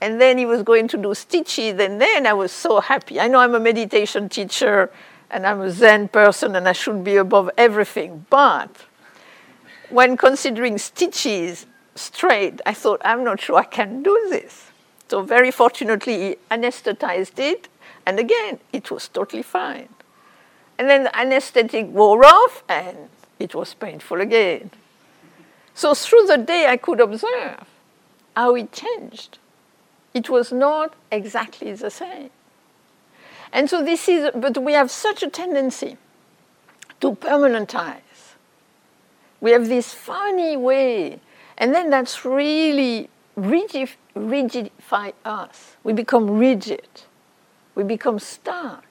And 0.00 0.20
then 0.20 0.36
he 0.36 0.44
was 0.44 0.62
going 0.62 0.88
to 0.88 0.98
do 0.98 1.14
stitches, 1.14 1.80
and 1.80 2.00
then 2.00 2.26
I 2.26 2.34
was 2.34 2.52
so 2.52 2.80
happy. 2.80 3.18
I 3.18 3.28
know 3.28 3.38
I'm 3.38 3.54
a 3.54 3.60
meditation 3.60 4.28
teacher, 4.28 4.90
and 5.30 5.46
I'm 5.46 5.62
a 5.62 5.70
Zen 5.70 6.08
person, 6.08 6.54
and 6.54 6.68
I 6.68 6.72
should 6.72 7.02
be 7.02 7.16
above 7.16 7.50
everything. 7.56 8.26
But 8.28 8.84
when 9.88 10.18
considering 10.18 10.76
stitches 10.76 11.66
straight, 11.94 12.60
I 12.66 12.74
thought, 12.74 13.00
I'm 13.04 13.24
not 13.24 13.40
sure 13.40 13.56
I 13.56 13.64
can 13.64 14.02
do 14.02 14.26
this. 14.28 14.70
So, 15.08 15.22
very 15.22 15.50
fortunately, 15.50 16.18
he 16.18 16.36
anesthetized 16.50 17.38
it, 17.38 17.68
and 18.04 18.18
again, 18.18 18.58
it 18.72 18.90
was 18.90 19.08
totally 19.08 19.42
fine. 19.42 19.88
And 20.78 20.90
then 20.90 21.04
the 21.04 21.18
anesthetic 21.18 21.86
wore 21.86 22.24
off, 22.24 22.62
and 22.68 23.08
it 23.38 23.54
was 23.54 23.74
painful 23.74 24.20
again. 24.20 24.70
So 25.74 25.94
through 25.94 26.26
the 26.26 26.38
day, 26.38 26.66
I 26.68 26.78
could 26.78 27.00
observe 27.00 27.64
how 28.34 28.54
it 28.54 28.72
changed. 28.72 29.38
It 30.14 30.30
was 30.30 30.50
not 30.50 30.94
exactly 31.12 31.72
the 31.74 31.90
same. 31.90 32.30
And 33.52 33.68
so 33.68 33.84
this 33.84 34.08
is, 34.08 34.30
but 34.34 34.56
we 34.62 34.72
have 34.72 34.90
such 34.90 35.22
a 35.22 35.28
tendency 35.28 35.98
to 37.00 37.12
permanentize. 37.12 38.00
We 39.40 39.50
have 39.50 39.68
this 39.68 39.92
funny 39.92 40.56
way, 40.56 41.20
and 41.58 41.74
then 41.74 41.90
that's 41.90 42.24
really 42.24 43.10
rigid, 43.36 43.90
rigidify 44.16 45.12
us. 45.26 45.76
We 45.84 45.92
become 45.92 46.38
rigid. 46.38 46.88
We 47.74 47.84
become 47.84 48.18
stuck. 48.18 48.85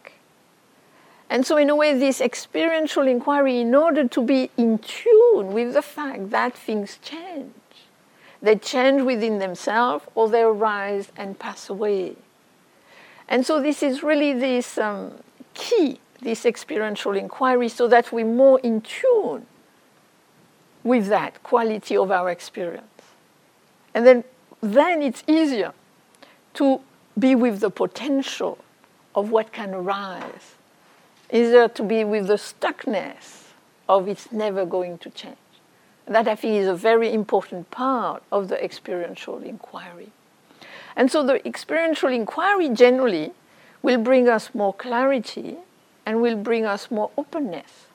And 1.35 1.45
so, 1.45 1.57
in 1.57 1.69
a 1.69 1.75
way, 1.75 1.93
this 1.93 2.21
experiential 2.21 3.05
inquiry, 3.05 3.59
in 3.59 3.75
order 3.75 4.07
to 4.07 4.21
be 4.21 4.49
in 4.55 4.77
tune 4.77 5.51
with 5.51 5.73
the 5.73 5.81
fact 5.81 6.29
that 6.29 6.55
things 6.55 6.97
change, 7.01 7.51
they 8.41 8.55
change 8.55 9.01
within 9.01 9.39
themselves 9.39 10.05
or 10.15 10.29
they 10.29 10.43
arise 10.43 11.11
and 11.17 11.37
pass 11.37 11.69
away. 11.69 12.15
And 13.27 13.45
so, 13.45 13.61
this 13.61 13.83
is 13.83 14.01
really 14.01 14.31
this 14.31 14.77
um, 14.77 15.11
key, 15.53 15.99
this 16.21 16.45
experiential 16.45 17.11
inquiry, 17.17 17.67
so 17.67 17.89
that 17.89 18.13
we're 18.13 18.23
more 18.23 18.61
in 18.61 18.79
tune 18.79 19.45
with 20.85 21.07
that 21.07 21.43
quality 21.43 21.97
of 21.97 22.11
our 22.11 22.29
experience. 22.29 23.01
And 23.93 24.07
then, 24.07 24.23
then 24.61 25.01
it's 25.01 25.25
easier 25.27 25.73
to 26.53 26.79
be 27.19 27.35
with 27.35 27.59
the 27.59 27.71
potential 27.71 28.57
of 29.13 29.31
what 29.31 29.51
can 29.51 29.73
arise 29.73 30.55
is 31.29 31.51
there 31.51 31.69
to 31.69 31.83
be 31.83 32.03
with 32.03 32.27
the 32.27 32.35
stuckness 32.35 33.43
of 33.87 34.07
it's 34.07 34.31
never 34.31 34.65
going 34.65 34.97
to 34.99 35.09
change. 35.09 35.35
That 36.07 36.27
I 36.27 36.35
think 36.35 36.55
is 36.55 36.67
a 36.67 36.75
very 36.75 37.11
important 37.11 37.71
part 37.71 38.23
of 38.31 38.47
the 38.47 38.63
experiential 38.63 39.39
inquiry. 39.39 40.11
And 40.95 41.11
so 41.11 41.23
the 41.23 41.45
experiential 41.47 42.09
inquiry 42.09 42.69
generally 42.69 43.33
will 43.81 43.97
bring 43.97 44.29
us 44.29 44.53
more 44.53 44.73
clarity 44.73 45.57
and 46.05 46.21
will 46.21 46.37
bring 46.37 46.65
us 46.65 46.89
more 46.89 47.11
openness. 47.17 47.87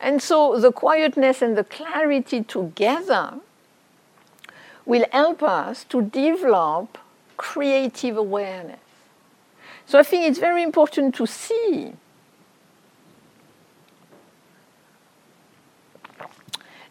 And 0.00 0.22
so 0.22 0.58
the 0.58 0.72
quietness 0.72 1.42
and 1.42 1.56
the 1.56 1.64
clarity 1.64 2.44
together 2.44 3.34
will 4.86 5.04
help 5.12 5.42
us 5.42 5.84
to 5.84 6.02
develop 6.02 6.98
creative 7.36 8.16
awareness. 8.16 8.80
So 9.86 9.98
I 9.98 10.02
think 10.02 10.24
it's 10.24 10.38
very 10.38 10.62
important 10.62 11.14
to 11.16 11.26
see 11.26 11.92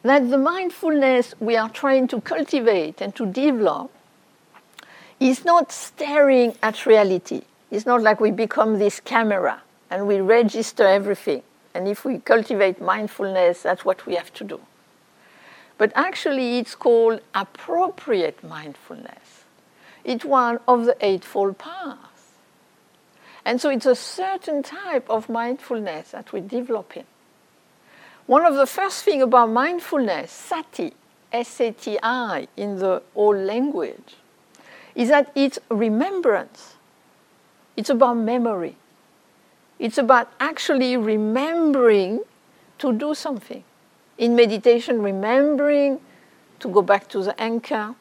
that 0.08 0.30
the 0.30 0.38
mindfulness 0.38 1.34
we 1.40 1.56
are 1.56 1.70
trying 1.70 2.08
to 2.08 2.22
cultivate 2.22 3.02
and 3.02 3.16
to 3.16 3.26
develop 3.26 3.92
is 5.20 5.44
not 5.44 5.72
staring 5.72 6.56
at 6.62 6.86
reality. 6.86 7.42
It's 7.72 7.86
not 7.86 8.02
like 8.02 8.20
we 8.20 8.32
become 8.32 8.80
this 8.80 9.00
camera 9.00 9.62
and 9.90 10.08
we 10.08 10.20
register 10.20 10.86
everything. 10.86 11.44
And 11.74 11.88
if 11.88 12.06
we 12.06 12.20
cultivate 12.20 12.82
mindfulness, 12.82 13.64
that's 13.64 13.84
what 13.86 14.06
we 14.06 14.16
have 14.16 14.34
to 14.36 14.44
do. 14.44 14.62
But 15.78 15.92
actually, 15.96 16.58
it's 16.58 16.76
called 16.76 17.22
appropriate 17.36 18.44
mindfulness. 18.44 19.44
It's 20.04 20.26
one 20.26 20.60
of 20.68 20.86
the 20.86 20.96
Eightfold 21.06 21.58
Paths. 21.58 22.32
And 23.46 23.62
so 23.62 23.70
it's 23.70 23.86
a 23.86 23.96
certain 23.96 24.64
type 24.64 25.10
of 25.10 25.30
mindfulness 25.30 26.12
that 26.12 26.34
we're 26.34 26.42
developing. 26.42 27.06
One 28.28 28.46
of 28.46 28.56
the 28.56 28.68
first 28.68 29.06
things 29.06 29.24
about 29.24 29.50
mindfulness, 29.50 30.32
sati, 30.34 30.94
S-A-T-I 31.32 32.48
in 32.58 32.78
the 32.78 33.02
old 33.16 33.38
language, 33.38 34.18
is 34.96 35.08
that 35.08 35.32
it's 35.34 35.58
remembrance. 35.70 36.76
It's 37.78 37.90
about 37.90 38.16
memory. 38.16 38.76
It's 39.80 39.98
about 39.98 40.30
actually 40.42 40.98
remembering 40.98 42.20
to 42.80 42.92
do 42.92 43.16
something. 43.16 43.64
In 44.18 44.36
meditation, 44.36 45.02
remembering 45.02 46.02
to 46.60 46.68
go 46.68 46.82
back 46.82 47.08
to 47.10 47.24
the 47.24 47.40
anchor. 47.40 47.96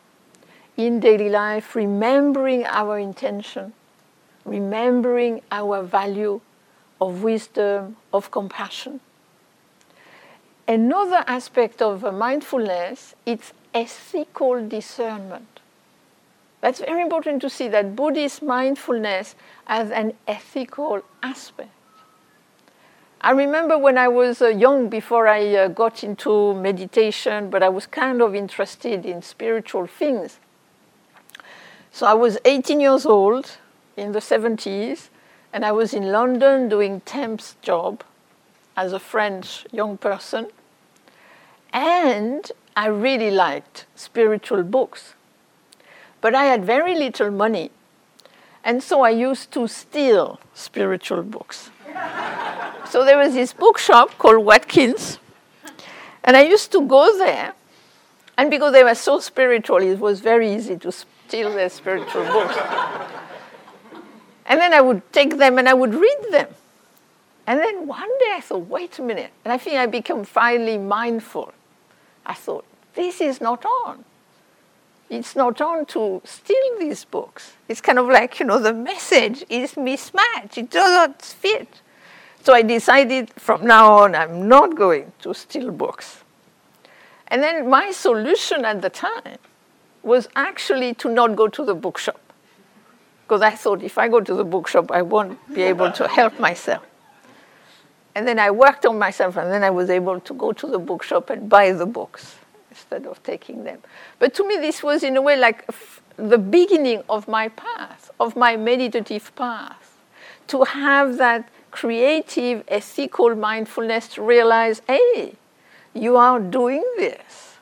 In 0.76 0.98
daily 0.98 1.30
life, 1.30 1.76
remembering 1.76 2.64
our 2.64 2.98
intention, 2.98 3.74
remembering 4.44 5.40
our 5.52 5.84
value 5.84 6.40
of 7.00 7.22
wisdom, 7.22 7.96
of 8.12 8.32
compassion. 8.32 8.98
Another 10.68 11.22
aspect 11.28 11.80
of 11.80 12.02
mindfulness 12.12 13.14
is 13.24 13.52
ethical 13.72 14.66
discernment. 14.66 15.60
That's 16.60 16.80
very 16.80 17.02
important 17.02 17.40
to 17.42 17.50
see 17.50 17.68
that 17.68 17.94
Buddhist 17.94 18.42
mindfulness 18.42 19.36
has 19.66 19.92
an 19.92 20.14
ethical 20.26 21.02
aspect. 21.22 21.70
I 23.20 23.30
remember 23.30 23.78
when 23.78 23.96
I 23.96 24.08
was 24.08 24.42
uh, 24.42 24.48
young, 24.48 24.88
before 24.88 25.28
I 25.28 25.54
uh, 25.54 25.68
got 25.68 26.02
into 26.02 26.54
meditation, 26.54 27.48
but 27.48 27.62
I 27.62 27.68
was 27.68 27.86
kind 27.86 28.20
of 28.20 28.34
interested 28.34 29.06
in 29.06 29.22
spiritual 29.22 29.86
things. 29.86 30.40
So 31.92 32.06
I 32.06 32.14
was 32.14 32.38
18 32.44 32.80
years 32.80 33.06
old 33.06 33.58
in 33.96 34.12
the 34.12 34.18
70s, 34.18 35.08
and 35.52 35.64
I 35.64 35.70
was 35.70 35.94
in 35.94 36.10
London 36.10 36.68
doing 36.68 37.00
temp's 37.02 37.54
job 37.62 38.02
as 38.76 38.92
a 38.92 38.98
French 38.98 39.66
young 39.72 39.96
person. 39.96 40.48
And 41.72 42.50
I 42.76 42.86
really 42.86 43.30
liked 43.30 43.86
spiritual 43.94 44.62
books. 44.62 45.14
But 46.20 46.34
I 46.34 46.44
had 46.44 46.64
very 46.64 46.94
little 46.94 47.30
money. 47.30 47.70
And 48.62 48.82
so 48.82 49.02
I 49.02 49.10
used 49.10 49.52
to 49.52 49.68
steal 49.68 50.40
spiritual 50.54 51.22
books. 51.22 51.70
so 52.90 53.04
there 53.04 53.16
was 53.16 53.34
this 53.34 53.52
bookshop 53.52 54.18
called 54.18 54.44
Watkins. 54.44 55.18
And 56.24 56.36
I 56.36 56.42
used 56.42 56.72
to 56.72 56.82
go 56.82 57.16
there. 57.16 57.54
And 58.36 58.50
because 58.50 58.72
they 58.72 58.84
were 58.84 58.94
so 58.94 59.20
spiritual, 59.20 59.78
it 59.78 59.98
was 59.98 60.20
very 60.20 60.52
easy 60.54 60.76
to 60.78 60.92
steal 60.92 61.52
their 61.52 61.70
spiritual 61.70 62.24
books. 62.24 62.56
and 64.46 64.60
then 64.60 64.74
I 64.74 64.80
would 64.80 65.00
take 65.12 65.38
them 65.38 65.58
and 65.58 65.68
I 65.68 65.74
would 65.74 65.94
read 65.94 66.18
them. 66.30 66.48
And 67.46 67.60
then 67.60 67.86
one 67.86 68.18
day 68.18 68.32
I 68.34 68.40
thought, 68.40 68.66
wait 68.66 68.98
a 68.98 69.02
minute. 69.02 69.30
And 69.44 69.52
I 69.52 69.58
think 69.58 69.76
I 69.76 69.86
became 69.86 70.24
finally 70.24 70.78
mindful. 70.78 71.52
I 72.24 72.34
thought, 72.34 72.64
this 72.94 73.20
is 73.20 73.40
not 73.40 73.64
on. 73.64 74.04
It's 75.08 75.36
not 75.36 75.60
on 75.60 75.86
to 75.86 76.20
steal 76.24 76.78
these 76.80 77.04
books. 77.04 77.52
It's 77.68 77.80
kind 77.80 77.98
of 77.98 78.08
like, 78.08 78.40
you 78.40 78.46
know, 78.46 78.58
the 78.58 78.72
message 78.72 79.44
is 79.48 79.76
mismatched. 79.76 80.58
It 80.58 80.70
doesn't 80.70 81.22
fit. 81.22 81.82
So 82.42 82.52
I 82.52 82.62
decided 82.62 83.30
from 83.36 83.64
now 83.64 83.92
on, 83.92 84.16
I'm 84.16 84.48
not 84.48 84.76
going 84.76 85.12
to 85.20 85.32
steal 85.32 85.70
books. 85.70 86.24
And 87.28 87.42
then 87.42 87.68
my 87.68 87.92
solution 87.92 88.64
at 88.64 88.82
the 88.82 88.90
time 88.90 89.38
was 90.02 90.28
actually 90.34 90.94
to 90.94 91.08
not 91.08 91.36
go 91.36 91.46
to 91.48 91.64
the 91.64 91.74
bookshop. 91.74 92.20
Because 93.24 93.42
I 93.42 93.50
thought 93.50 93.82
if 93.82 93.98
I 93.98 94.08
go 94.08 94.20
to 94.20 94.34
the 94.34 94.44
bookshop, 94.44 94.90
I 94.90 95.02
won't 95.02 95.38
be 95.54 95.62
able 95.62 95.90
to 95.92 96.08
help 96.08 96.38
myself. 96.40 96.82
And 98.16 98.26
then 98.26 98.38
I 98.38 98.50
worked 98.50 98.86
on 98.86 98.98
myself, 98.98 99.36
and 99.36 99.52
then 99.52 99.62
I 99.62 99.68
was 99.68 99.90
able 99.90 100.20
to 100.20 100.32
go 100.32 100.50
to 100.50 100.66
the 100.66 100.78
bookshop 100.78 101.28
and 101.28 101.50
buy 101.50 101.72
the 101.72 101.84
books 101.84 102.36
instead 102.70 103.04
of 103.04 103.22
taking 103.22 103.64
them. 103.64 103.80
But 104.18 104.32
to 104.36 104.48
me, 104.48 104.56
this 104.56 104.82
was 104.82 105.02
in 105.02 105.18
a 105.18 105.20
way 105.20 105.36
like 105.36 105.66
f- 105.68 106.00
the 106.16 106.38
beginning 106.38 107.02
of 107.10 107.28
my 107.28 107.50
path, 107.50 108.10
of 108.18 108.34
my 108.34 108.56
meditative 108.56 109.36
path, 109.36 109.98
to 110.46 110.64
have 110.64 111.18
that 111.18 111.50
creative, 111.70 112.64
ethical 112.68 113.34
mindfulness 113.34 114.08
to 114.14 114.22
realize 114.22 114.80
hey, 114.88 115.34
you 115.92 116.16
are 116.16 116.40
doing 116.40 116.84
this. 116.96 117.58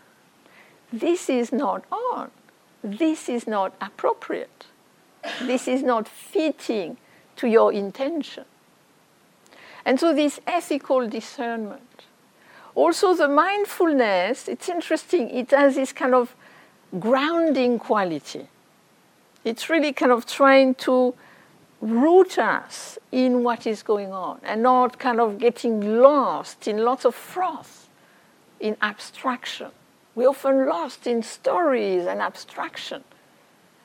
This 0.93 1.29
is 1.29 1.51
not 1.51 1.83
on. 1.91 2.31
This 2.85 3.29
is 3.29 3.49
not 3.49 3.75
appropriate. 3.81 4.67
This 5.43 5.67
is 5.67 5.83
not 5.83 6.07
fitting 6.07 6.97
to 7.39 7.49
your 7.49 7.73
intention. 7.73 8.45
And 9.85 10.01
so, 10.01 10.15
this 10.15 10.41
ethical 10.47 11.09
discernment. 11.09 12.05
Also, 12.75 13.15
the 13.15 13.29
mindfulness, 13.29 14.49
it's 14.49 14.69
interesting, 14.69 15.31
it 15.31 15.51
has 15.51 15.77
this 15.77 15.93
kind 15.93 16.15
of 16.15 16.35
grounding 16.99 17.79
quality. 17.79 18.49
It's 19.45 19.69
really 19.69 19.93
kind 19.93 20.11
of 20.11 20.27
trying 20.27 20.75
to 20.77 21.15
root 21.81 22.39
us 22.39 22.99
in 23.13 23.45
what 23.45 23.67
is 23.67 23.83
going 23.83 24.13
on 24.13 24.41
and 24.43 24.63
not 24.63 24.99
kind 24.99 25.21
of 25.21 25.39
getting 25.39 25.99
lost 26.01 26.67
in 26.67 26.79
lots 26.79 27.05
of 27.05 27.15
froth, 27.15 27.89
in 28.59 28.77
abstraction. 28.81 29.71
We're 30.15 30.29
often 30.29 30.67
lost 30.67 31.07
in 31.07 31.23
stories 31.23 32.07
and 32.07 32.21
abstraction. 32.21 33.05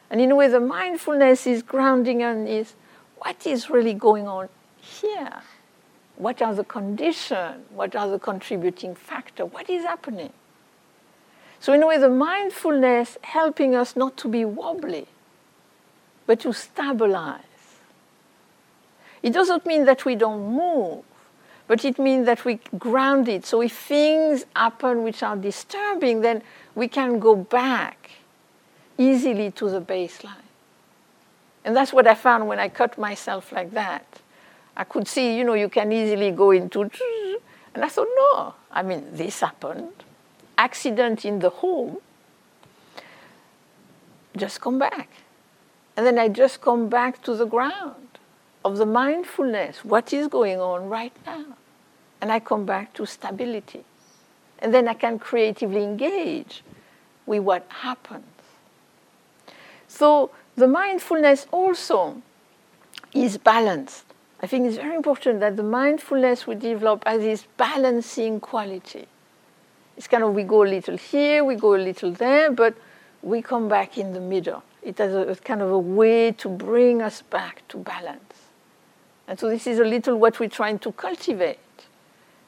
And 0.10 0.22
in 0.22 0.32
a 0.32 0.36
way, 0.36 0.48
the 0.48 0.60
mindfulness 0.60 1.46
is 1.46 1.62
grounding 1.62 2.24
on 2.24 2.48
is 2.48 2.74
what 3.18 3.46
is 3.46 3.70
really 3.70 3.94
going 3.94 4.28
on 4.28 4.50
here? 4.78 5.42
What 6.20 6.42
are 6.42 6.54
the 6.54 6.66
conditions? 6.66 7.66
What 7.70 7.96
are 7.96 8.10
the 8.10 8.20
contributing 8.20 8.94
factors? 8.94 9.50
What 9.54 9.70
is 9.70 9.86
happening? 9.86 10.34
So, 11.62 11.72
in 11.72 11.82
a 11.82 11.88
way, 11.88 11.98
the 11.98 12.10
mindfulness 12.10 13.18
helping 13.22 13.74
us 13.74 13.96
not 13.96 14.18
to 14.18 14.28
be 14.28 14.44
wobbly, 14.44 15.08
but 16.28 16.42
to 16.42 16.52
stabilize. 16.52 17.40
It 19.24 19.32
doesn't 19.32 19.66
mean 19.66 19.86
that 19.86 20.04
we 20.04 20.16
don't 20.16 20.54
move, 20.54 21.06
but 21.68 21.86
it 21.86 21.98
means 21.98 22.26
that 22.26 22.44
we 22.44 22.60
ground 22.78 23.30
it. 23.30 23.46
So, 23.46 23.62
if 23.62 23.78
things 23.78 24.46
happen 24.54 25.04
which 25.04 25.24
are 25.24 25.38
disturbing, 25.38 26.20
then 26.20 26.42
we 26.76 26.90
can 26.90 27.20
go 27.20 27.38
back 27.38 28.10
easily 28.98 29.52
to 29.52 29.70
the 29.70 29.80
baseline. 29.80 30.48
And 31.64 31.78
that's 31.78 31.94
what 31.94 32.08
I 32.08 32.16
found 32.16 32.50
when 32.50 32.60
I 32.60 32.68
cut 32.68 32.98
myself 32.98 33.54
like 33.54 33.72
that. 33.72 34.20
I 34.80 34.86
could 34.86 35.10
see, 35.10 35.38
you 35.38 35.44
know, 35.44 35.56
you 35.56 35.68
can 35.68 35.92
easily 35.92 36.32
go 36.32 36.52
into. 36.52 36.90
And 37.76 37.84
I 37.84 37.90
thought, 37.90 38.08
no, 38.16 38.54
I 38.72 38.82
mean, 38.82 39.06
this 39.12 39.42
happened. 39.42 39.92
Accident 40.58 41.26
in 41.26 41.40
the 41.40 41.50
home. 41.50 41.98
Just 44.38 44.62
come 44.62 44.80
back. 44.80 45.10
And 45.98 46.06
then 46.06 46.18
I 46.18 46.30
just 46.30 46.62
come 46.62 46.88
back 46.88 47.22
to 47.24 47.36
the 47.36 47.46
ground 47.46 48.20
of 48.64 48.78
the 48.78 48.86
mindfulness. 48.86 49.84
What 49.84 50.14
is 50.14 50.30
going 50.30 50.62
on 50.62 50.88
right 50.88 51.14
now? 51.26 51.58
And 52.22 52.32
I 52.32 52.40
come 52.40 52.66
back 52.66 52.94
to 52.94 53.06
stability. 53.06 53.84
And 54.60 54.74
then 54.74 54.88
I 54.88 54.94
can 54.94 55.20
creatively 55.20 55.84
engage 55.84 56.64
with 57.26 57.44
what 57.44 57.66
happens. 57.68 58.24
So 59.90 60.32
the 60.56 60.68
mindfulness 60.68 61.48
also 61.52 62.22
is 63.14 63.38
balanced. 63.38 64.06
I 64.42 64.48
think 64.48 64.68
it's 64.68 64.78
very 64.78 64.96
important 64.96 65.42
that 65.42 65.58
the 65.58 65.64
mindfulness 65.64 66.48
we 66.48 66.56
develop 66.56 67.06
has 67.06 67.22
this 67.22 67.46
balancing 67.58 68.40
quality. 68.40 69.06
It's 69.98 70.08
kind 70.08 70.24
of 70.24 70.34
we 70.34 70.44
go 70.44 70.64
a 70.64 70.66
little 70.66 70.96
here, 70.96 71.44
we 71.44 71.56
go 71.56 71.76
a 71.76 71.78
little 71.78 72.12
there, 72.12 72.52
but 72.52 72.74
we 73.22 73.42
come 73.42 73.68
back 73.68 73.98
in 73.98 74.14
the 74.14 74.22
middle. 74.22 74.64
It 74.82 74.98
has 75.00 75.14
a, 75.14 75.32
a 75.32 75.36
kind 75.36 75.62
of 75.62 75.72
a 75.72 75.78
way 75.78 76.32
to 76.32 76.48
bring 76.48 77.02
us 77.02 77.22
back 77.22 77.68
to 77.68 77.78
balance. 77.78 78.34
And 79.28 79.38
so 79.38 79.50
this 79.50 79.68
is 79.68 79.80
a 79.80 79.84
little 79.84 80.18
what 80.18 80.40
we're 80.40 80.50
trying 80.50 80.80
to 80.80 80.94
cultivate 80.94 81.60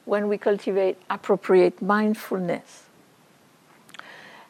when 0.06 0.28
we 0.28 0.38
cultivate 0.38 0.96
appropriate 1.10 1.82
mindfulness. 1.82 2.84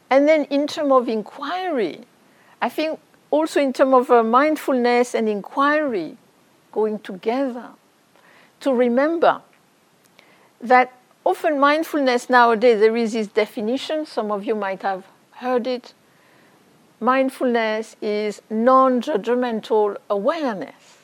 And 0.09 0.29
then 0.29 0.45
in 0.45 0.69
terms 0.69 0.93
of 0.93 1.09
inquiry, 1.09 2.03
I 2.61 2.69
think 2.69 3.01
also 3.31 3.61
in 3.61 3.73
terms 3.73 3.95
of 3.95 4.11
uh, 4.11 4.23
mindfulness 4.23 5.15
and 5.15 5.29
inquiry, 5.29 6.17
going 6.73 6.99
together 6.99 7.71
to 8.61 8.73
remember 8.73 9.43
that 10.61 10.93
often 11.25 11.59
mindfulness 11.59 12.31
nowadays 12.31 12.81
there 12.81 12.97
is 12.97 13.13
this 13.13 13.27
definition 13.29 14.07
some 14.07 14.31
of 14.31 14.45
you 14.45 14.55
might 14.55 14.83
have 14.83 15.05
heard 15.33 15.67
it. 15.67 15.93
Mindfulness 17.01 17.97
is 18.01 18.41
non-judgmental 18.49 19.97
awareness. 20.09 20.99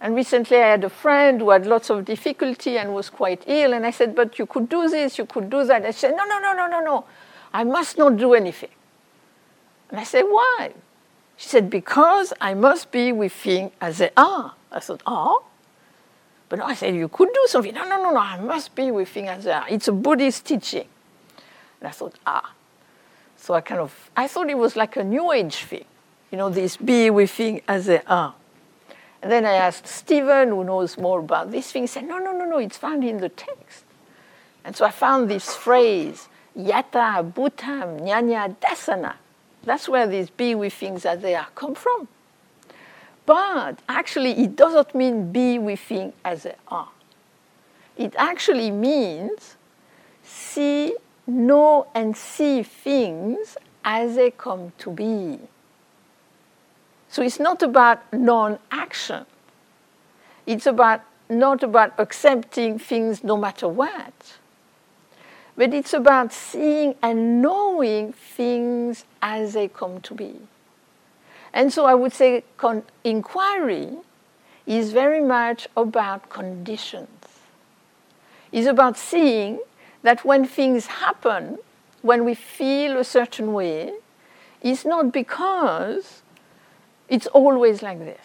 And 0.00 0.14
recently 0.14 0.58
i 0.58 0.68
had 0.68 0.84
a 0.84 0.88
friend 0.88 1.40
who 1.40 1.50
had 1.50 1.66
lots 1.66 1.90
of 1.90 2.04
difficulty 2.04 2.78
and 2.78 2.94
was 2.94 3.10
quite 3.10 3.42
ill 3.46 3.72
and 3.72 3.86
i 3.86 3.90
said 3.90 4.14
but 4.14 4.38
you 4.38 4.46
could 4.46 4.68
do 4.68 4.88
this 4.88 5.18
you 5.18 5.26
could 5.26 5.50
do 5.50 5.64
that. 5.64 5.84
I 5.84 5.90
said 5.90 6.14
no 6.16 6.24
no 6.24 6.38
no 6.38 6.52
no 6.52 6.66
no 6.66 6.80
no. 6.80 7.04
I 7.52 7.64
must 7.64 7.98
not 7.98 8.16
do 8.16 8.34
anything. 8.34 8.74
And 9.90 9.98
i 10.00 10.04
said 10.04 10.22
why 10.22 10.72
she 11.36 11.48
said, 11.48 11.70
Because 11.70 12.32
I 12.40 12.54
must 12.54 12.90
be 12.90 13.12
with 13.12 13.32
things 13.32 13.72
as 13.80 13.98
they 13.98 14.10
are. 14.16 14.54
I 14.70 14.80
thought, 14.80 15.02
Oh. 15.06 15.44
But 16.48 16.60
I 16.60 16.74
said, 16.74 16.94
You 16.94 17.08
could 17.08 17.30
do 17.32 17.46
something. 17.46 17.74
No, 17.74 17.84
no, 17.88 18.02
no, 18.02 18.10
no, 18.10 18.18
I 18.18 18.38
must 18.38 18.74
be 18.74 18.90
with 18.90 19.08
things 19.08 19.28
as 19.28 19.44
they 19.44 19.52
are. 19.52 19.66
It's 19.68 19.88
a 19.88 19.92
Buddhist 19.92 20.44
teaching. 20.44 20.86
And 21.80 21.88
I 21.88 21.90
thought, 21.90 22.14
Ah. 22.26 22.52
So 23.36 23.54
I 23.54 23.60
kind 23.60 23.80
of, 23.80 24.10
I 24.16 24.26
thought 24.26 24.48
it 24.48 24.56
was 24.56 24.74
like 24.74 24.96
a 24.96 25.04
New 25.04 25.30
Age 25.32 25.56
thing, 25.64 25.84
you 26.30 26.38
know, 26.38 26.48
this 26.48 26.78
be 26.78 27.10
with 27.10 27.30
things 27.30 27.60
as 27.68 27.86
they 27.86 28.00
are. 28.06 28.34
And 29.20 29.30
then 29.30 29.44
I 29.44 29.52
asked 29.54 29.86
Stephen, 29.86 30.48
who 30.48 30.64
knows 30.64 30.96
more 30.96 31.20
about 31.20 31.50
this 31.50 31.70
thing, 31.70 31.82
he 31.82 31.86
said, 31.86 32.04
No, 32.04 32.18
no, 32.18 32.32
no, 32.32 32.44
no, 32.46 32.58
it's 32.58 32.78
found 32.78 33.04
in 33.04 33.18
the 33.18 33.28
text. 33.28 33.84
And 34.64 34.74
so 34.74 34.86
I 34.86 34.90
found 34.90 35.30
this 35.30 35.54
phrase, 35.54 36.28
Yatha 36.56 37.32
Bhutam 37.32 38.00
Nyana 38.00 38.56
Dassana 38.56 39.14
that's 39.64 39.88
where 39.88 40.06
these 40.06 40.30
be 40.30 40.54
things 40.68 41.04
as 41.04 41.20
they 41.20 41.34
are 41.34 41.48
come 41.54 41.74
from. 41.74 42.08
But 43.26 43.80
actually, 43.88 44.32
it 44.32 44.56
doesn't 44.56 44.94
mean 44.94 45.32
be 45.32 45.58
with 45.58 45.80
things 45.80 46.12
as 46.24 46.42
they 46.42 46.54
are. 46.68 46.90
It 47.96 48.14
actually 48.18 48.70
means 48.70 49.56
see, 50.22 50.96
know, 51.26 51.86
and 51.94 52.16
see 52.16 52.62
things 52.62 53.56
as 53.84 54.16
they 54.16 54.30
come 54.30 54.72
to 54.78 54.90
be. 54.90 55.38
So 57.08 57.22
it's 57.22 57.38
not 57.38 57.62
about 57.62 58.12
non 58.12 58.58
action. 58.70 59.24
It's 60.46 60.66
about 60.66 61.02
not 61.30 61.62
about 61.62 61.94
accepting 61.98 62.78
things 62.78 63.24
no 63.24 63.36
matter 63.36 63.68
what 63.68 64.38
but 65.56 65.72
it's 65.72 65.92
about 65.92 66.32
seeing 66.32 66.94
and 67.02 67.40
knowing 67.40 68.12
things 68.12 69.04
as 69.22 69.52
they 69.52 69.68
come 69.68 70.00
to 70.00 70.14
be. 70.14 70.36
And 71.52 71.72
so 71.72 71.84
I 71.84 71.94
would 71.94 72.12
say 72.12 72.42
con- 72.56 72.82
inquiry 73.04 73.90
is 74.66 74.92
very 74.92 75.22
much 75.22 75.68
about 75.76 76.28
conditions. 76.28 77.08
It's 78.50 78.66
about 78.66 78.96
seeing 78.96 79.60
that 80.02 80.24
when 80.24 80.44
things 80.44 80.86
happen, 80.86 81.58
when 82.02 82.24
we 82.24 82.34
feel 82.34 82.96
a 82.98 83.04
certain 83.04 83.52
way, 83.52 83.92
it's 84.60 84.84
not 84.84 85.12
because 85.12 86.22
it's 87.08 87.26
always 87.28 87.82
like 87.82 87.98
this, 87.98 88.24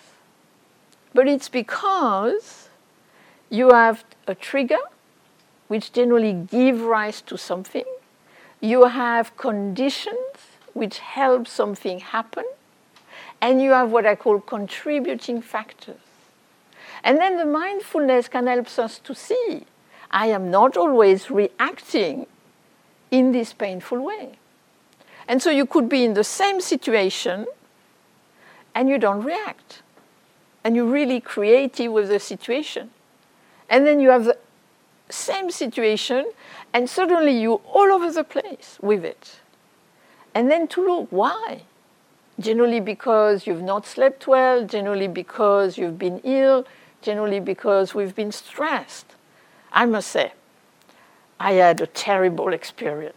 but 1.14 1.28
it's 1.28 1.50
because 1.50 2.70
you 3.50 3.70
have 3.72 4.04
a 4.28 4.34
trigger 4.34 4.80
which 5.70 5.94
generally 5.94 6.34
give 6.34 6.82
rise 6.82 7.22
to 7.22 7.38
something. 7.38 7.86
You 8.60 8.86
have 8.86 9.38
conditions 9.38 10.36
which 10.74 11.00
help 11.00 11.48
something 11.48 12.00
happen. 12.00 12.44
And 13.40 13.62
you 13.62 13.72
have 13.72 13.92
what 13.92 14.06
I 14.06 14.16
call 14.16 14.42
contributing 14.42 15.42
factors. 15.42 16.02
And 17.04 17.18
then 17.20 17.38
the 17.38 17.46
mindfulness 17.46 18.28
can 18.28 18.48
help 18.48 18.78
us 18.78 19.00
to 19.00 19.16
see 19.16 19.66
I 20.12 20.28
am 20.28 20.50
not 20.50 20.76
always 20.76 21.30
reacting 21.30 22.26
in 23.12 23.32
this 23.32 23.54
painful 23.54 24.00
way. 24.00 24.32
And 25.28 25.42
so 25.42 25.52
you 25.52 25.68
could 25.68 25.88
be 25.88 26.04
in 26.04 26.16
the 26.16 26.24
same 26.24 26.60
situation 26.60 27.46
and 28.74 28.90
you 28.90 28.98
don't 28.98 29.24
react. 29.24 29.84
And 30.64 30.76
you're 30.76 30.92
really 30.92 31.22
creative 31.22 31.92
with 31.92 32.10
the 32.10 32.20
situation. 32.20 32.90
And 33.70 33.86
then 33.86 34.00
you 34.00 34.10
have 34.10 34.26
the 34.26 34.38
same 35.10 35.52
situation 35.52 36.32
and 36.74 36.90
suddenly 36.90 37.40
you're 37.40 37.62
all 37.66 37.92
over 37.92 38.12
the 38.12 38.24
place 38.24 38.78
with 38.82 39.04
it. 39.04 39.40
And 40.36 40.50
then 40.50 40.68
to 40.70 40.86
look 40.86 41.08
why? 41.10 41.64
Generally 42.40 42.82
because 42.82 43.48
you've 43.48 43.62
not 43.62 43.86
slept 43.86 44.28
well, 44.28 44.66
generally 44.66 45.08
because 45.08 45.78
you've 45.78 45.98
been 45.98 46.22
ill, 46.24 46.66
generally 47.02 47.40
because 47.40 47.96
we've 47.96 48.16
been 48.16 48.32
stressed. 48.32 49.16
I 49.72 49.86
must 49.86 50.10
say, 50.10 50.34
I 51.40 51.54
had 51.54 51.82
a 51.82 51.88
terrible 51.88 52.54
experience 52.54 53.16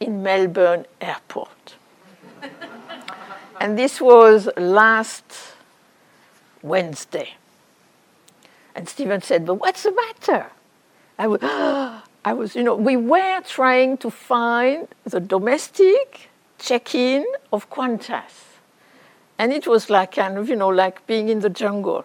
in 0.00 0.22
Melbourne 0.22 0.86
airport. 1.00 1.76
and 3.60 3.78
this 3.78 4.00
was 4.00 4.48
last 4.56 5.24
Wednesday. 6.62 7.34
And 8.74 8.88
Stephen 8.88 9.22
said, 9.22 9.46
But 9.46 9.54
what's 9.54 9.82
the 9.82 9.92
matter? 9.92 10.46
I 11.22 11.28
was, 11.28 11.40
I 12.24 12.32
was, 12.32 12.56
you 12.56 12.64
know, 12.64 12.74
we 12.74 12.96
were 12.96 13.40
trying 13.42 13.96
to 13.98 14.10
find 14.10 14.88
the 15.04 15.20
domestic 15.20 16.30
check 16.58 16.94
in 16.96 17.24
of 17.52 17.70
Qantas. 17.70 18.58
And 19.38 19.52
it 19.52 19.68
was 19.68 19.88
like 19.88 20.16
kind 20.16 20.36
of, 20.36 20.48
you 20.48 20.56
know, 20.56 20.68
like 20.68 21.06
being 21.06 21.28
in 21.28 21.38
the 21.38 21.48
jungle. 21.48 22.04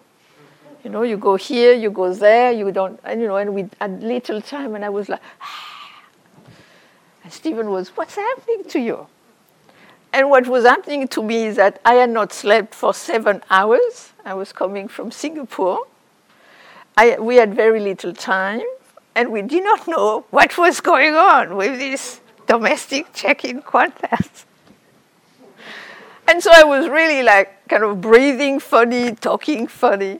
You 0.84 0.92
know, 0.92 1.02
you 1.02 1.18
go 1.18 1.36
here, 1.36 1.74
you 1.74 1.90
go 1.90 2.14
there, 2.14 2.52
you 2.52 2.72
don't, 2.72 3.00
and 3.04 3.20
you 3.20 3.28
know, 3.28 3.38
and 3.38 3.56
we 3.56 3.68
had 3.82 4.04
little 4.04 4.40
time, 4.40 4.76
and 4.76 4.86
I 4.86 4.90
was 4.90 5.10
like, 5.10 5.22
ah. 5.42 6.04
and 7.24 7.34
Stephen 7.34 7.72
was, 7.72 7.90
what's 7.98 8.16
happening 8.16 8.66
to 8.66 8.80
you? 8.80 9.08
And 10.14 10.30
what 10.30 10.48
was 10.48 10.64
happening 10.64 11.08
to 11.10 11.24
me 11.24 11.46
is 11.46 11.56
that 11.56 11.82
I 11.84 11.96
had 11.96 12.12
not 12.12 12.32
slept 12.32 12.76
for 12.76 12.94
seven 12.94 13.42
hours. 13.50 14.14
I 14.24 14.36
was 14.36 14.54
coming 14.54 14.88
from 14.88 15.10
Singapore. 15.12 15.88
I, 16.96 17.18
we 17.20 17.36
had 17.36 17.54
very 17.54 17.80
little 17.80 18.14
time, 18.14 18.62
and 19.18 19.32
we 19.32 19.42
did 19.42 19.64
not 19.64 19.88
know 19.88 20.26
what 20.30 20.56
was 20.60 20.80
going 20.80 21.16
on 21.16 21.56
with 21.56 21.80
this 21.80 22.22
domestic 22.46 23.12
check-in 23.16 23.64
Qantas. 23.64 24.46
And 26.28 26.44
so 26.44 26.52
I 26.54 26.64
was 26.64 26.88
really 26.88 27.24
like 27.24 27.68
kind 27.68 27.84
of 27.84 28.00
breathing 28.00 28.60
funny, 28.60 29.16
talking 29.16 29.66
funny. 29.66 30.20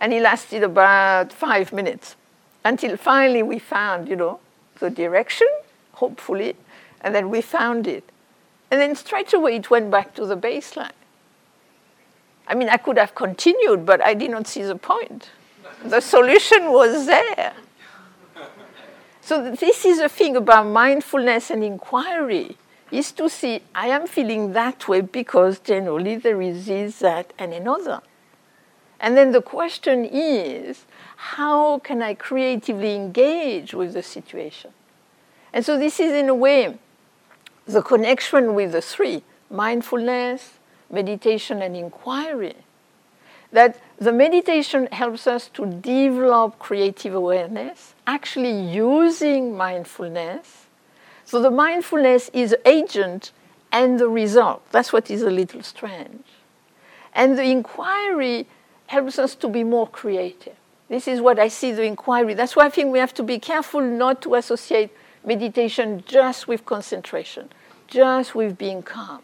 And 0.00 0.12
it 0.12 0.20
lasted 0.20 0.64
about 0.64 1.32
five 1.32 1.72
minutes 1.72 2.16
until 2.64 2.96
finally 2.96 3.44
we 3.44 3.60
found, 3.60 4.08
you 4.08 4.16
know, 4.16 4.40
the 4.80 4.90
direction, 4.90 5.46
hopefully, 5.92 6.56
and 7.02 7.14
then 7.14 7.30
we 7.30 7.40
found 7.40 7.86
it. 7.86 8.02
And 8.72 8.80
then 8.80 8.96
straight 8.96 9.32
away 9.32 9.56
it 9.56 9.70
went 9.70 9.92
back 9.92 10.12
to 10.14 10.26
the 10.26 10.36
baseline. 10.36 10.98
I 12.48 12.56
mean, 12.56 12.68
I 12.68 12.78
could 12.78 12.98
have 12.98 13.14
continued, 13.14 13.86
but 13.86 14.00
I 14.02 14.14
did 14.14 14.32
not 14.32 14.48
see 14.48 14.62
the 14.62 14.74
point. 14.74 15.30
The 15.84 16.00
solution 16.00 16.72
was 16.72 17.06
there. 17.06 17.52
So 19.24 19.54
this 19.54 19.84
is 19.84 20.00
a 20.00 20.08
thing 20.08 20.34
about 20.34 20.66
mindfulness 20.66 21.50
and 21.50 21.62
inquiry, 21.62 22.56
is 22.90 23.12
to 23.12 23.28
see, 23.28 23.62
I 23.72 23.86
am 23.86 24.08
feeling 24.08 24.52
that 24.52 24.88
way 24.88 25.00
because 25.00 25.60
generally 25.60 26.16
there 26.16 26.42
is 26.42 26.66
this, 26.66 26.98
that, 26.98 27.32
and 27.38 27.54
another. 27.54 28.02
And 28.98 29.16
then 29.16 29.30
the 29.30 29.40
question 29.40 30.04
is 30.04 30.86
how 31.16 31.78
can 31.78 32.02
I 32.02 32.14
creatively 32.14 32.96
engage 32.96 33.74
with 33.74 33.92
the 33.94 34.02
situation? 34.02 34.72
And 35.52 35.64
so 35.64 35.78
this 35.78 36.00
is, 36.00 36.12
in 36.12 36.28
a 36.28 36.34
way, 36.34 36.76
the 37.64 37.80
connection 37.80 38.54
with 38.54 38.72
the 38.72 38.82
three 38.82 39.22
mindfulness, 39.48 40.54
meditation, 40.90 41.62
and 41.62 41.76
inquiry. 41.76 42.56
That 43.52 43.78
the 43.98 44.12
meditation 44.12 44.88
helps 44.90 45.28
us 45.28 45.48
to 45.50 45.66
develop 45.66 46.58
creative 46.58 47.14
awareness, 47.14 47.91
actually 48.06 48.58
using 48.72 49.56
mindfulness. 49.56 50.66
So 51.24 51.40
the 51.40 51.50
mindfulness 51.50 52.30
is 52.32 52.54
agent 52.66 53.32
and 53.70 53.98
the 53.98 54.08
result. 54.08 54.62
That's 54.72 54.92
what 54.92 55.10
is 55.10 55.22
a 55.22 55.30
little 55.30 55.62
strange. 55.62 56.24
And 57.14 57.38
the 57.38 57.44
inquiry 57.44 58.46
helps 58.86 59.18
us 59.18 59.34
to 59.36 59.48
be 59.48 59.64
more 59.64 59.86
creative. 59.86 60.54
This 60.88 61.08
is 61.08 61.20
what 61.20 61.38
I 61.38 61.48
see 61.48 61.72
the 61.72 61.84
inquiry. 61.84 62.34
That's 62.34 62.54
why 62.54 62.66
I 62.66 62.70
think 62.70 62.92
we 62.92 62.98
have 62.98 63.14
to 63.14 63.22
be 63.22 63.38
careful 63.38 63.80
not 63.80 64.20
to 64.22 64.34
associate 64.34 64.90
meditation 65.24 66.04
just 66.06 66.48
with 66.48 66.66
concentration, 66.66 67.48
just 67.86 68.34
with 68.34 68.58
being 68.58 68.82
calm. 68.82 69.22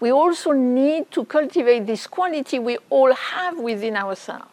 We 0.00 0.10
also 0.10 0.50
need 0.50 1.12
to 1.12 1.24
cultivate 1.24 1.86
this 1.86 2.08
quality 2.08 2.58
we 2.58 2.78
all 2.90 3.14
have 3.14 3.58
within 3.58 3.96
ourselves 3.96 4.46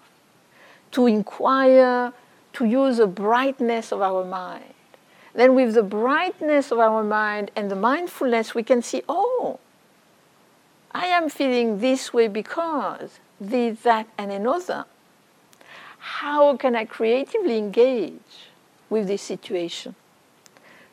to 0.92 1.08
inquire, 1.08 2.14
to 2.60 2.66
use 2.66 2.98
the 2.98 3.08
brightness 3.08 3.94
of 3.94 4.02
our 4.02 4.26
mind. 4.26 4.74
Then, 5.34 5.56
with 5.56 5.76
the 5.76 5.84
brightness 5.84 6.72
of 6.72 6.80
our 6.80 7.06
mind 7.06 7.52
and 7.56 7.72
the 7.72 7.76
mindfulness, 7.76 8.54
we 8.54 8.64
can 8.64 8.82
see, 8.82 9.02
oh, 9.08 9.60
I 10.92 11.06
am 11.06 11.30
feeling 11.30 11.80
this 11.80 12.14
way 12.14 12.28
because 12.28 13.22
this, 13.40 13.80
that, 13.84 14.10
and 14.18 14.30
another. 14.30 14.84
How 16.00 16.58
can 16.58 16.76
I 16.76 16.84
creatively 16.84 17.58
engage 17.58 18.50
with 18.90 19.08
this 19.08 19.22
situation? 19.22 19.96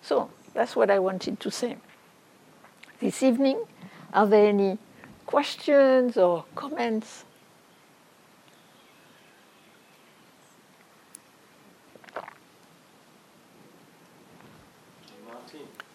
So 0.02 0.30
that's 0.54 0.76
what 0.76 0.88
I 0.88 1.00
wanted 1.00 1.40
to 1.40 1.50
say. 1.50 1.78
This 3.00 3.24
evening, 3.24 3.64
are 4.14 4.28
there 4.28 4.50
any 4.50 4.78
questions 5.26 6.16
or 6.16 6.44
comments? 6.54 7.24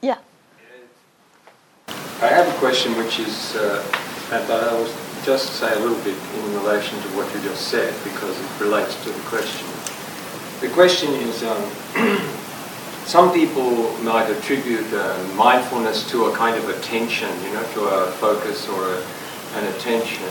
Yeah. 0.02 0.18
I 1.88 2.28
have 2.28 2.48
a 2.48 2.58
question 2.58 2.98
which 2.98 3.20
is, 3.20 3.56
uh, 3.56 3.84
I 4.32 4.74
was 4.74 4.92
just 5.24 5.54
say 5.60 5.72
a 5.72 5.80
little 5.80 6.04
bit 6.04 6.18
in 6.18 6.54
relation 6.56 7.00
to 7.02 7.08
what 7.10 7.32
you 7.36 7.42
just 7.42 7.68
said 7.68 7.94
because 8.04 8.40
it 8.40 8.50
relates 8.60 8.96
to 9.04 9.12
the 9.12 9.20
question. 9.30 9.68
The 10.62 10.70
question 10.70 11.14
is, 11.14 11.44
um, 11.44 11.62
some 13.06 13.32
people 13.32 13.94
might 14.02 14.30
attribute 14.30 14.92
uh, 14.94 15.18
mindfulness 15.36 16.10
to 16.10 16.26
a 16.26 16.36
kind 16.36 16.58
of 16.58 16.70
attention, 16.70 17.30
you 17.44 17.54
know, 17.54 17.64
to 17.74 17.82
a 17.86 18.12
focus 18.18 18.68
or 18.70 18.82
a, 18.94 19.04
an 19.58 19.66
attention. 19.76 20.30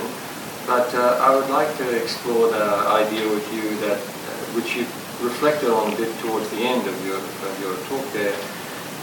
But 0.67 0.93
uh, 0.95 1.19
I 1.23 1.35
would 1.35 1.51
like 1.51 1.77
to 1.79 2.03
explore 2.03 2.51
the 2.51 2.65
idea 2.89 3.29
with 3.29 3.47
you 3.55 3.77
that, 3.87 3.99
uh, 3.99 4.59
which 4.59 4.75
you 4.75 4.83
reflected 5.23 5.71
on 5.71 5.93
a 5.93 5.97
bit 5.97 6.11
towards 6.19 6.49
the 6.51 6.63
end 6.63 6.87
of 6.87 7.07
your, 7.07 7.19
of 7.19 7.61
your 7.61 7.77
talk 7.87 8.13
there, 8.13 8.35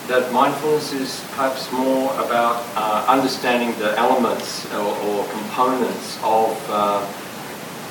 that 0.08 0.32
mindfulness 0.32 0.94
is 0.94 1.22
perhaps 1.32 1.72
more 1.72 2.14
about 2.14 2.66
uh, 2.76 3.06
understanding 3.08 3.78
the 3.78 3.98
elements 3.98 4.66
or, 4.74 4.96
or 5.08 5.28
components 5.28 6.18
of, 6.24 6.56
uh, 6.70 7.06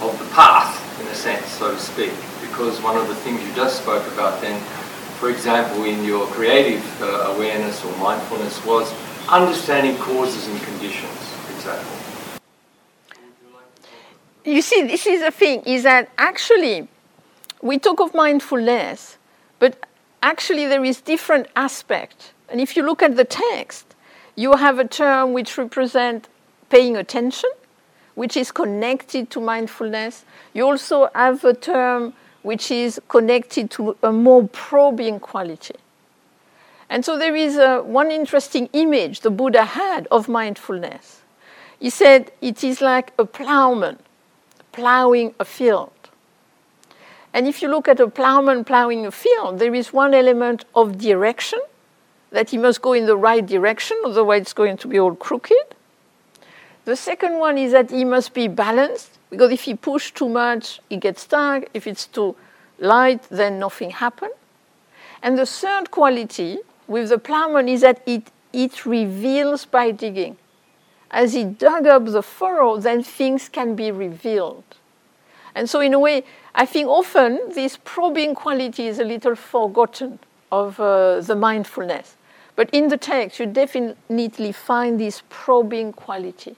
of 0.00 0.18
the 0.18 0.24
path, 0.35 0.72
in 1.00 1.07
a 1.09 1.14
sense, 1.14 1.46
so 1.46 1.72
to 1.72 1.79
speak. 1.79 2.12
Because 2.40 2.81
one 2.81 2.96
of 2.96 3.07
the 3.09 3.14
things 3.16 3.42
you 3.42 3.55
just 3.55 3.83
spoke 3.83 4.07
about 4.12 4.40
then, 4.40 4.59
for 5.20 5.29
example, 5.31 5.85
in 5.85 6.05
your 6.05 6.26
creative 6.29 6.85
uh, 7.02 7.35
awareness 7.35 7.85
or 7.85 7.94
mindfulness, 7.98 8.64
was 8.64 8.92
understanding 9.29 9.96
causes 9.98 10.48
and 10.48 10.61
conditions, 10.62 11.35
exactly. 11.55 11.98
You 14.44 14.62
see, 14.62 14.83
this 14.83 15.07
is 15.07 15.20
the 15.20 15.33
thing, 15.33 15.62
is 15.66 15.83
that 15.83 16.09
actually 16.16 16.88
we 17.61 17.79
talk 17.79 18.00
of 18.00 18.14
mindfulness, 18.14 19.18
but 19.59 19.86
actually 20.26 20.66
there 20.66 20.84
is 20.84 21.00
different 21.00 21.46
aspect. 21.54 22.32
And 22.48 22.60
if 22.60 22.76
you 22.76 22.82
look 22.82 23.00
at 23.00 23.16
the 23.16 23.24
text, 23.24 23.94
you 24.34 24.56
have 24.56 24.78
a 24.80 24.88
term 25.02 25.32
which 25.32 25.56
represents 25.56 26.28
paying 26.68 26.96
attention, 26.96 27.50
which 28.16 28.36
is 28.36 28.50
connected 28.50 29.30
to 29.30 29.40
mindfulness. 29.40 30.24
You 30.52 30.66
also 30.66 31.08
have 31.14 31.44
a 31.44 31.54
term 31.54 32.12
which 32.42 32.70
is 32.72 33.00
connected 33.08 33.70
to 33.72 33.96
a 34.02 34.12
more 34.12 34.48
probing 34.48 35.20
quality. 35.20 35.76
And 36.88 37.04
so 37.04 37.16
there 37.18 37.36
is 37.36 37.56
a, 37.56 37.82
one 37.82 38.10
interesting 38.10 38.68
image 38.72 39.20
the 39.20 39.30
Buddha 39.30 39.64
had 39.64 40.08
of 40.10 40.28
mindfulness. 40.28 41.22
He 41.78 41.90
said 41.90 42.32
it 42.40 42.64
is 42.64 42.80
like 42.80 43.12
a 43.18 43.24
plowman 43.24 43.98
plowing 44.72 45.34
a 45.40 45.44
field. 45.44 45.90
And 47.37 47.46
if 47.46 47.61
you 47.61 47.68
look 47.68 47.87
at 47.87 48.01
a 48.01 48.09
plowman 48.09 48.64
plowing 48.64 49.05
a 49.05 49.11
field, 49.11 49.59
there 49.59 49.75
is 49.75 49.92
one 49.92 50.14
element 50.14 50.64
of 50.75 50.96
direction, 50.96 51.59
that 52.31 52.49
he 52.49 52.57
must 52.57 52.81
go 52.81 52.94
in 52.94 53.05
the 53.05 53.14
right 53.14 53.44
direction, 53.44 54.01
otherwise 54.07 54.40
it's 54.40 54.55
going 54.55 54.79
to 54.79 54.88
be 54.88 54.99
all 54.99 55.14
crooked. 55.14 55.66
The 56.87 56.96
second 56.96 57.38
one 57.38 57.59
is 57.59 57.72
that 57.72 57.90
he 57.90 58.07
must 58.07 58.33
be 58.33 58.49
balanced, 58.49 59.18
because 59.29 59.53
if 59.53 59.64
he 59.64 59.75
pushes 59.75 60.12
too 60.12 60.31
much, 60.31 60.81
he 60.88 60.96
gets 60.96 61.25
stuck. 61.25 61.64
If 61.75 61.87
it's 61.87 62.07
too 62.07 62.37
light, 62.79 63.25
then 63.29 63.59
nothing 63.59 63.90
happens. 63.90 64.33
And 65.22 65.37
the 65.37 65.44
third 65.44 65.90
quality 65.90 66.61
with 66.88 67.11
the 67.11 67.18
plowman 67.18 67.68
is 67.68 67.83
that 67.83 68.01
it, 68.07 68.31
it 68.55 68.87
reveals 68.87 69.66
by 69.66 69.90
digging. 69.90 70.38
As 71.11 71.35
he 71.35 71.44
dug 71.44 71.87
up 71.87 72.07
the 72.07 72.22
furrow, 72.22 72.79
then 72.79 73.03
things 73.03 73.51
can 73.51 73.75
be 73.75 73.90
revealed. 73.90 74.64
And 75.57 75.70
so, 75.70 75.81
in 75.81 75.94
a 75.94 75.99
way, 75.99 76.22
I 76.58 76.64
think 76.64 76.88
often 76.88 77.38
this 77.50 77.78
probing 77.84 78.34
quality 78.34 78.86
is 78.86 78.98
a 78.98 79.04
little 79.04 79.34
forgotten 79.34 80.18
of 80.50 80.80
uh, 80.80 81.20
the 81.20 81.36
mindfulness. 81.36 82.16
But 82.56 82.70
in 82.70 82.88
the 82.88 82.96
text, 82.96 83.38
you 83.38 83.44
definitely 83.44 84.52
find 84.52 84.98
this 84.98 85.22
probing 85.28 85.92
quality. 85.92 86.56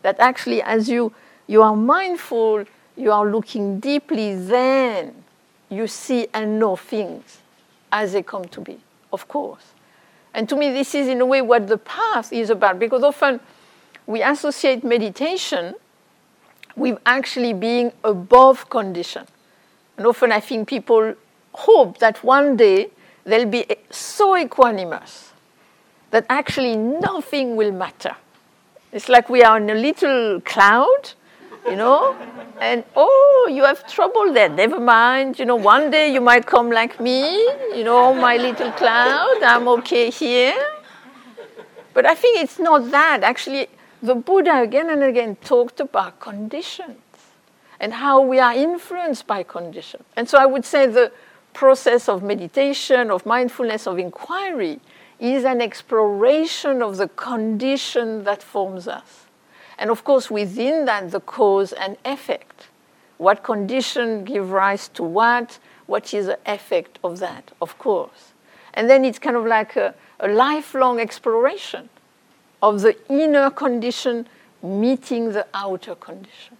That 0.00 0.18
actually, 0.18 0.62
as 0.62 0.88
you, 0.88 1.12
you 1.46 1.62
are 1.62 1.76
mindful, 1.76 2.64
you 2.96 3.12
are 3.12 3.30
looking 3.30 3.80
deeply, 3.80 4.34
then 4.34 5.24
you 5.68 5.86
see 5.86 6.28
and 6.32 6.58
know 6.58 6.76
things 6.76 7.42
as 7.92 8.14
they 8.14 8.22
come 8.22 8.46
to 8.46 8.62
be, 8.62 8.78
of 9.12 9.28
course. 9.28 9.74
And 10.32 10.48
to 10.48 10.56
me, 10.56 10.72
this 10.72 10.94
is 10.94 11.06
in 11.06 11.20
a 11.20 11.26
way 11.26 11.42
what 11.42 11.66
the 11.66 11.76
path 11.76 12.32
is 12.32 12.48
about, 12.48 12.78
because 12.78 13.02
often 13.02 13.40
we 14.06 14.22
associate 14.22 14.82
meditation 14.84 15.74
with 16.78 16.98
actually 17.04 17.52
being 17.52 17.92
above 18.04 18.70
condition. 18.70 19.26
And 19.96 20.06
often 20.06 20.32
I 20.32 20.40
think 20.40 20.68
people 20.68 21.14
hope 21.52 21.98
that 21.98 22.22
one 22.22 22.56
day 22.56 22.90
they'll 23.24 23.46
be 23.46 23.66
so 23.90 24.34
equanimous 24.34 25.32
that 26.10 26.24
actually 26.30 26.76
nothing 26.76 27.56
will 27.56 27.72
matter. 27.72 28.16
It's 28.92 29.08
like 29.08 29.28
we 29.28 29.42
are 29.42 29.58
in 29.58 29.68
a 29.68 29.74
little 29.74 30.40
cloud, 30.42 31.10
you 31.66 31.76
know, 31.76 32.16
and 32.60 32.84
oh, 32.96 33.50
you 33.52 33.64
have 33.64 33.86
trouble 33.92 34.32
there. 34.32 34.48
Never 34.48 34.80
mind, 34.80 35.38
you 35.38 35.44
know, 35.44 35.56
one 35.56 35.90
day 35.90 36.12
you 36.12 36.20
might 36.20 36.46
come 36.46 36.70
like 36.70 36.98
me, 36.98 37.36
you 37.76 37.84
know, 37.84 38.14
my 38.14 38.36
little 38.36 38.72
cloud, 38.72 39.42
I'm 39.42 39.68
okay 39.68 40.10
here. 40.10 40.56
But 41.92 42.06
I 42.06 42.14
think 42.14 42.38
it's 42.40 42.58
not 42.58 42.90
that. 42.90 43.22
Actually, 43.22 43.68
the 44.02 44.14
Buddha 44.14 44.62
again 44.62 44.90
and 44.90 45.02
again 45.02 45.36
talked 45.36 45.80
about 45.80 46.20
conditions 46.20 46.98
and 47.80 47.94
how 47.94 48.20
we 48.20 48.38
are 48.38 48.54
influenced 48.54 49.26
by 49.26 49.42
conditions. 49.42 50.04
And 50.16 50.28
so 50.28 50.38
I 50.38 50.46
would 50.46 50.64
say 50.64 50.86
the 50.86 51.12
process 51.52 52.08
of 52.08 52.22
meditation, 52.22 53.10
of 53.10 53.26
mindfulness, 53.26 53.86
of 53.86 53.98
inquiry 53.98 54.80
is 55.18 55.44
an 55.44 55.60
exploration 55.60 56.82
of 56.82 56.96
the 56.96 57.08
condition 57.08 58.24
that 58.24 58.42
forms 58.42 58.86
us. 58.86 59.26
And 59.78 59.90
of 59.90 60.04
course, 60.04 60.30
within 60.30 60.84
that, 60.86 61.10
the 61.10 61.20
cause 61.20 61.72
and 61.72 61.96
effect. 62.04 62.68
What 63.16 63.42
condition 63.42 64.24
give 64.24 64.50
rise 64.50 64.88
to 64.90 65.02
what? 65.02 65.58
What 65.86 66.14
is 66.14 66.26
the 66.26 66.38
effect 66.46 66.98
of 67.02 67.18
that, 67.18 67.50
of 67.60 67.78
course. 67.78 68.32
And 68.74 68.88
then 68.88 69.04
it's 69.04 69.18
kind 69.18 69.36
of 69.36 69.46
like 69.46 69.74
a, 69.76 69.94
a 70.20 70.28
lifelong 70.28 71.00
exploration 71.00 71.88
of 72.62 72.80
the 72.82 72.96
inner 73.08 73.50
condition 73.50 74.26
meeting 74.62 75.32
the 75.32 75.46
outer 75.54 75.94
condition. 75.94 76.56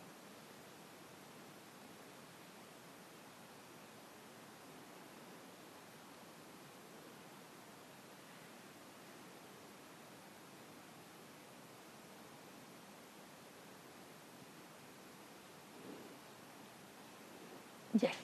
Yes. 17.99 18.15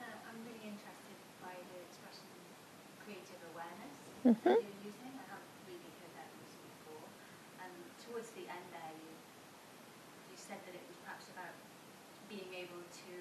Uh, 0.00 0.04
I'm 0.30 0.38
really 0.46 0.64
interested 0.64 1.16
by 1.42 1.52
the 1.52 1.76
expression 1.84 2.24
creative 3.04 3.40
awareness 3.52 3.92
Mhm. 4.24 4.54
that 4.56 4.62
you're 4.64 4.86
using. 4.88 5.12
I 5.20 5.26
haven't 5.34 5.54
really 5.68 5.90
heard 6.00 6.14
that 6.16 6.30
used 6.40 6.58
before. 6.62 7.04
And 7.60 7.72
towards 8.06 8.30
the 8.38 8.46
end 8.48 8.66
there, 8.72 8.94
you 8.96 9.12
you 10.30 10.36
said 10.38 10.58
that 10.64 10.74
it 10.74 10.84
was 10.88 10.96
perhaps 11.04 11.26
about 11.34 11.54
being 12.30 12.48
able 12.54 12.80
to 12.82 13.12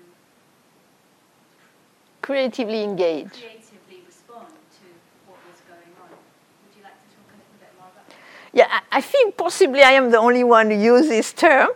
Creatively 2.23 2.83
engage. 2.83 3.31
creatively 3.31 4.01
respond 4.07 4.47
to 4.47 4.85
what 5.27 5.37
was 5.45 5.59
going 5.67 5.91
on. 6.01 6.07
Would 6.09 6.77
you 6.77 6.81
like 6.81 6.95
to 6.95 7.09
talk 7.17 7.27
a 7.27 7.35
little 7.35 7.59
bit 7.59 7.69
more 7.77 7.89
about 7.91 8.07
that? 8.07 8.15
Yeah, 8.53 8.79
I 8.93 9.01
think 9.01 9.35
possibly 9.35 9.83
I 9.83 9.91
am 9.91 10.09
the 10.09 10.19
only 10.19 10.45
one 10.45 10.71
who 10.71 10.77
uses 10.77 11.09
this 11.09 11.33
term. 11.33 11.67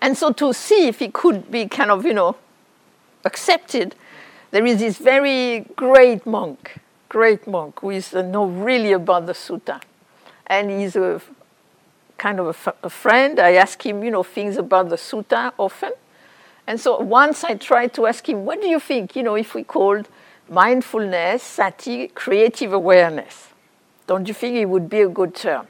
And 0.00 0.18
so 0.18 0.32
to 0.32 0.52
see 0.52 0.88
if 0.88 1.00
it 1.00 1.12
could 1.12 1.52
be 1.52 1.68
kind 1.68 1.92
of, 1.92 2.04
you 2.04 2.14
know, 2.14 2.34
accepted, 3.24 3.94
there 4.50 4.66
is 4.66 4.80
this 4.80 4.98
very 4.98 5.60
great 5.76 6.26
monk, 6.26 6.78
great 7.08 7.46
monk, 7.46 7.78
who 7.82 7.90
is 7.90 8.12
uh, 8.12 8.22
know 8.22 8.46
really 8.46 8.90
about 8.90 9.26
the 9.26 9.34
sutta. 9.34 9.80
And 10.48 10.68
he's 10.68 10.96
a 10.96 11.20
kind 12.18 12.40
of 12.40 12.46
a, 12.46 12.50
f- 12.50 12.76
a 12.82 12.90
friend. 12.90 13.38
I 13.38 13.52
ask 13.52 13.86
him, 13.86 14.02
you 14.02 14.10
know, 14.10 14.24
things 14.24 14.56
about 14.56 14.88
the 14.88 14.96
sutta 14.96 15.52
often. 15.58 15.92
And 16.66 16.80
so 16.80 16.98
once 16.98 17.44
I 17.44 17.54
tried 17.54 17.94
to 17.94 18.06
ask 18.06 18.28
him, 18.28 18.44
what 18.44 18.60
do 18.60 18.68
you 18.68 18.80
think, 18.80 19.14
you 19.14 19.22
know, 19.22 19.36
if 19.36 19.54
we 19.54 19.62
called 19.62 20.08
mindfulness, 20.48 21.42
sati, 21.42 22.08
creative 22.08 22.72
awareness? 22.72 23.48
Don't 24.06 24.26
you 24.26 24.34
think 24.34 24.56
it 24.56 24.66
would 24.66 24.88
be 24.88 25.00
a 25.00 25.08
good 25.08 25.34
term? 25.34 25.66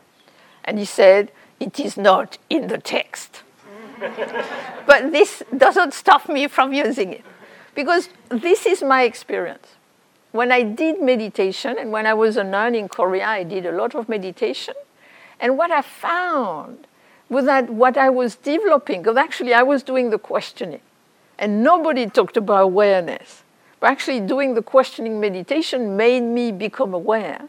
And 0.65 0.79
he 0.79 0.85
said, 0.85 1.31
it 1.61 1.79
is 1.81 1.97
not 1.97 2.39
in 2.51 2.69
the 2.69 2.79
text. 2.79 3.43
but 4.87 5.13
this 5.13 5.43
doesn't 5.57 5.95
stop 5.95 6.29
me 6.29 6.49
from 6.49 6.73
using 6.73 7.13
it 7.13 7.25
because 7.75 8.09
this 8.29 8.67
is 8.67 8.83
my 8.83 9.05
experience. 9.05 9.69
When 10.33 10.53
I 10.53 10.63
did 10.63 11.01
meditation 11.01 11.77
and 11.79 11.93
when 11.93 12.07
I 12.07 12.13
was 12.13 12.37
a 12.37 12.45
nun 12.45 12.75
in 12.75 12.89
Korea, 12.89 13.27
I 13.27 13.43
did 13.43 13.65
a 13.65 13.73
lot 13.73 13.95
of 13.95 14.09
meditation. 14.09 14.75
And 15.41 15.57
what 15.57 15.71
I 15.71 15.83
found 15.83 16.87
was 17.29 17.45
that 17.47 17.71
what 17.71 17.97
I 17.97 18.11
was 18.11 18.37
developing, 18.37 19.03
because 19.03 19.17
actually 19.17 19.55
I 19.55 19.63
was 19.63 19.83
doing 19.83 20.11
the 20.11 20.19
questioning, 20.19 20.81
and 21.39 21.63
nobody 21.63 22.09
talked 22.09 22.37
about 22.37 22.63
awareness. 22.63 23.43
But 23.81 23.91
actually, 23.91 24.21
doing 24.21 24.55
the 24.55 24.63
questioning 24.63 25.21
meditation 25.21 25.97
made 25.97 26.23
me 26.23 26.51
become 26.51 26.95
aware, 26.95 27.49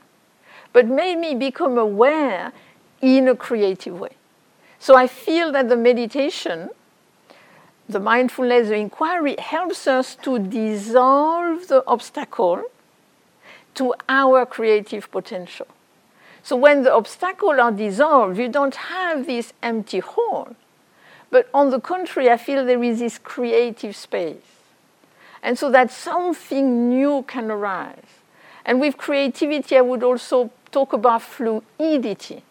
but 0.73 0.87
made 0.87 1.17
me 1.17 1.35
become 1.35 1.77
aware 1.77 2.51
in 3.01 3.27
a 3.27 3.35
creative 3.35 3.99
way. 3.99 4.11
So 4.79 4.95
I 4.95 5.07
feel 5.07 5.51
that 5.53 5.69
the 5.69 5.77
meditation, 5.77 6.69
the 7.87 7.99
mindfulness, 7.99 8.67
the 8.67 8.75
inquiry 8.75 9.35
helps 9.39 9.87
us 9.87 10.15
to 10.23 10.39
dissolve 10.39 11.67
the 11.67 11.83
obstacle 11.87 12.63
to 13.75 13.93
our 14.09 14.45
creative 14.45 15.09
potential. 15.11 15.67
So 16.43 16.55
when 16.55 16.83
the 16.83 16.93
obstacles 16.93 17.59
are 17.59 17.71
dissolved, 17.71 18.37
you 18.37 18.49
don't 18.49 18.75
have 18.75 19.25
this 19.25 19.53
empty 19.61 19.99
hole. 19.99 20.55
But 21.29 21.49
on 21.53 21.69
the 21.69 21.79
contrary, 21.79 22.29
I 22.29 22.37
feel 22.37 22.65
there 22.65 22.83
is 22.83 22.99
this 22.99 23.17
creative 23.17 23.95
space. 23.95 24.37
And 25.43 25.57
so 25.57 25.69
that 25.71 25.91
something 25.91 26.89
new 26.89 27.23
can 27.27 27.51
arise. 27.51 28.21
And 28.65 28.79
with 28.79 28.97
creativity, 28.97 29.77
I 29.77 29.81
would 29.81 30.03
also 30.03 30.51
talk 30.71 30.93
about 30.93 31.21
fluidity. 31.21 32.43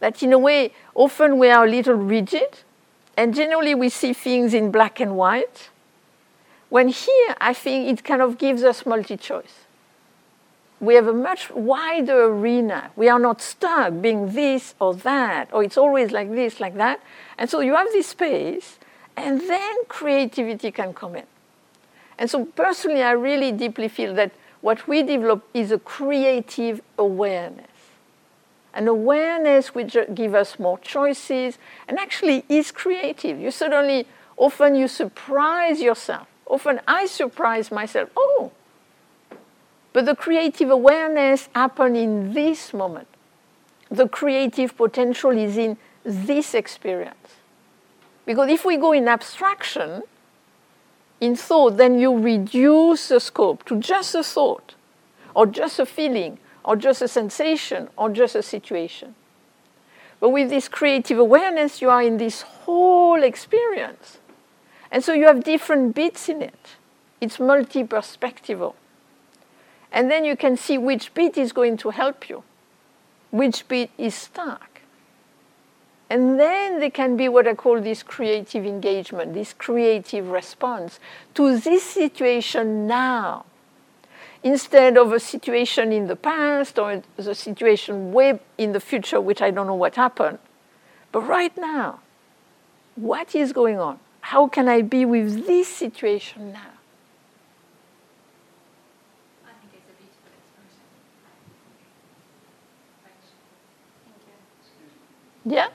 That 0.00 0.22
in 0.22 0.32
a 0.32 0.38
way, 0.38 0.72
often 0.94 1.38
we 1.38 1.50
are 1.50 1.64
a 1.64 1.70
little 1.70 1.94
rigid, 1.94 2.60
and 3.16 3.34
generally 3.34 3.74
we 3.74 3.88
see 3.88 4.12
things 4.12 4.54
in 4.54 4.70
black 4.70 5.00
and 5.00 5.16
white. 5.16 5.70
When 6.68 6.88
here, 6.88 7.34
I 7.40 7.52
think 7.52 7.88
it 7.88 8.04
kind 8.04 8.22
of 8.22 8.38
gives 8.38 8.62
us 8.62 8.86
multi 8.86 9.16
choice. 9.16 9.64
We 10.80 10.94
have 10.94 11.08
a 11.08 11.12
much 11.12 11.50
wider 11.50 12.26
arena. 12.26 12.90
We 12.94 13.08
are 13.08 13.18
not 13.18 13.40
stuck 13.40 14.00
being 14.00 14.32
this 14.34 14.74
or 14.80 14.94
that, 14.94 15.48
or 15.52 15.64
it's 15.64 15.76
always 15.76 16.12
like 16.12 16.30
this, 16.30 16.60
like 16.60 16.76
that. 16.76 17.00
And 17.38 17.48
so 17.48 17.60
you 17.60 17.74
have 17.76 17.86
this 17.92 18.08
space, 18.08 18.78
and 19.16 19.40
then 19.40 19.84
creativity 19.88 20.70
can 20.72 20.92
come 20.92 21.16
in. 21.16 21.26
And 22.18 22.28
so, 22.28 22.44
personally, 22.44 23.02
I 23.02 23.12
really 23.12 23.52
deeply 23.52 23.88
feel 23.88 24.12
that 24.14 24.32
what 24.60 24.88
we 24.88 25.04
develop 25.04 25.44
is 25.54 25.70
a 25.70 25.78
creative 25.78 26.80
awareness. 26.98 27.66
an 28.74 28.86
awareness 28.86 29.74
which 29.74 29.96
gives 30.14 30.34
us 30.34 30.58
more 30.58 30.78
choices 30.78 31.58
and 31.88 31.98
actually 31.98 32.44
is 32.48 32.70
creative. 32.70 33.40
You 33.40 33.50
suddenly, 33.50 34.06
often 34.36 34.76
you 34.76 34.86
surprise 34.88 35.80
yourself. 35.80 36.28
Often 36.46 36.80
I 36.86 37.06
surprise 37.06 37.70
myself. 37.70 38.08
Oh, 38.16 38.52
but 39.92 40.06
the 40.06 40.14
creative 40.14 40.70
awareness 40.70 41.48
happens 41.54 41.98
in 41.98 42.32
this 42.32 42.72
moment. 42.72 43.08
The 43.90 44.08
creative 44.08 44.76
potential 44.76 45.30
is 45.30 45.56
in 45.56 45.76
this 46.08 46.54
experience. 46.54 47.36
Because 48.24 48.50
if 48.50 48.64
we 48.64 48.76
go 48.76 48.92
in 48.92 49.08
abstraction, 49.08 50.02
in 51.20 51.36
thought, 51.36 51.76
then 51.76 51.98
you 51.98 52.16
reduce 52.18 53.08
the 53.08 53.20
scope 53.20 53.64
to 53.66 53.78
just 53.78 54.14
a 54.14 54.22
thought, 54.22 54.74
or 55.34 55.46
just 55.46 55.78
a 55.78 55.86
feeling, 55.86 56.38
or 56.64 56.76
just 56.76 57.02
a 57.02 57.08
sensation, 57.08 57.88
or 57.96 58.10
just 58.10 58.34
a 58.34 58.42
situation. 58.42 59.14
But 60.20 60.30
with 60.30 60.50
this 60.50 60.68
creative 60.68 61.18
awareness, 61.18 61.80
you 61.80 61.90
are 61.90 62.02
in 62.02 62.18
this 62.18 62.42
whole 62.42 63.22
experience. 63.22 64.18
And 64.90 65.04
so 65.04 65.12
you 65.12 65.26
have 65.26 65.44
different 65.44 65.94
bits 65.94 66.28
in 66.28 66.42
it. 66.42 66.76
It's 67.20 67.38
multi 67.38 67.84
perspectival. 67.84 68.74
And 69.92 70.10
then 70.10 70.24
you 70.24 70.36
can 70.36 70.56
see 70.56 70.78
which 70.78 71.14
bit 71.14 71.38
is 71.38 71.52
going 71.52 71.76
to 71.78 71.90
help 71.90 72.28
you, 72.28 72.42
which 73.30 73.66
bit 73.68 73.90
is 73.96 74.14
stuck. 74.14 74.67
And 76.10 76.40
then 76.40 76.80
there 76.80 76.90
can 76.90 77.16
be 77.16 77.28
what 77.28 77.46
I 77.46 77.54
call 77.54 77.80
this 77.80 78.02
creative 78.02 78.64
engagement, 78.64 79.34
this 79.34 79.52
creative 79.52 80.28
response 80.30 81.00
to 81.34 81.58
this 81.58 81.82
situation 81.82 82.86
now. 82.86 83.44
Instead 84.42 84.96
of 84.96 85.12
a 85.12 85.20
situation 85.20 85.92
in 85.92 86.06
the 86.06 86.16
past 86.16 86.78
or 86.78 87.02
the 87.16 87.34
situation 87.34 88.12
way 88.12 88.38
in 88.56 88.72
the 88.72 88.80
future, 88.80 89.20
which 89.20 89.42
I 89.42 89.50
don't 89.50 89.66
know 89.66 89.74
what 89.74 89.96
happened. 89.96 90.38
But 91.12 91.22
right 91.22 91.56
now, 91.56 92.00
what 92.94 93.34
is 93.34 93.52
going 93.52 93.78
on? 93.78 93.98
How 94.20 94.46
can 94.46 94.68
I 94.68 94.82
be 94.82 95.04
with 95.04 95.46
this 95.46 95.68
situation 95.68 96.52
now? 96.52 96.72
Yeah? 105.48 105.68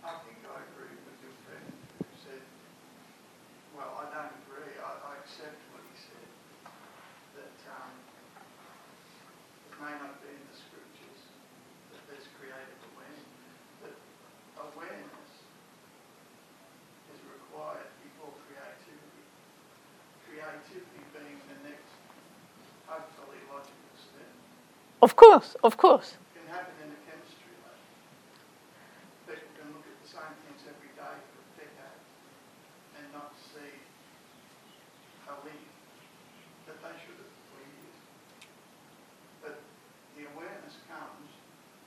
I 0.00 0.16
think 0.24 0.40
I 0.48 0.64
agree 0.72 0.96
with 1.04 1.20
your 1.20 1.36
friend 1.44 1.68
who 2.00 2.08
said, 2.24 2.40
well, 3.76 4.00
I 4.00 4.08
don't 4.08 4.32
agree, 4.48 4.72
I, 4.80 4.92
I 4.96 5.12
accept 5.20 5.60
what 5.76 5.84
he 5.92 6.08
said, 6.08 6.24
that 7.36 7.52
um, 7.68 7.92
it 9.68 9.76
may 9.76 9.92
not 10.00 10.24
be 10.24 10.32
in 10.32 10.40
the 10.48 10.56
scriptures 10.56 11.20
that 11.92 12.00
there's 12.08 12.24
creative 12.40 12.80
awareness, 12.96 13.28
but 13.84 13.92
awareness 14.72 15.28
is 17.12 17.20
required 17.28 17.92
before 18.00 18.32
creativity. 18.48 19.28
Creativity 20.24 21.04
being 21.12 21.44
the 21.44 21.60
next, 21.60 21.92
hopefully, 22.88 23.36
logical 23.52 23.92
step. 24.00 24.32
Of 25.00 25.14
course, 25.14 25.54
of 25.62 25.76
course. 25.76 26.18
It 26.34 26.42
can 26.42 26.46
happen 26.50 26.74
in 26.82 26.90
a 26.90 26.98
chemistry 27.06 27.54
lab. 27.62 27.78
People 29.30 29.46
can 29.54 29.68
look 29.70 29.86
at 29.86 29.94
the 30.02 30.08
same 30.10 30.34
things 30.42 30.62
every 30.66 30.90
day 30.98 31.14
for 31.30 31.38
decades 31.54 32.02
and 32.98 33.06
not 33.14 33.30
see 33.38 33.78
a 35.30 35.34
link 35.46 35.62
that 36.66 36.82
they 36.82 36.94
should 36.98 37.14
have 37.14 37.30
for 37.30 37.62
years. 37.62 37.98
But 39.38 39.62
the 40.18 40.26
awareness 40.34 40.82
comes, 40.90 41.30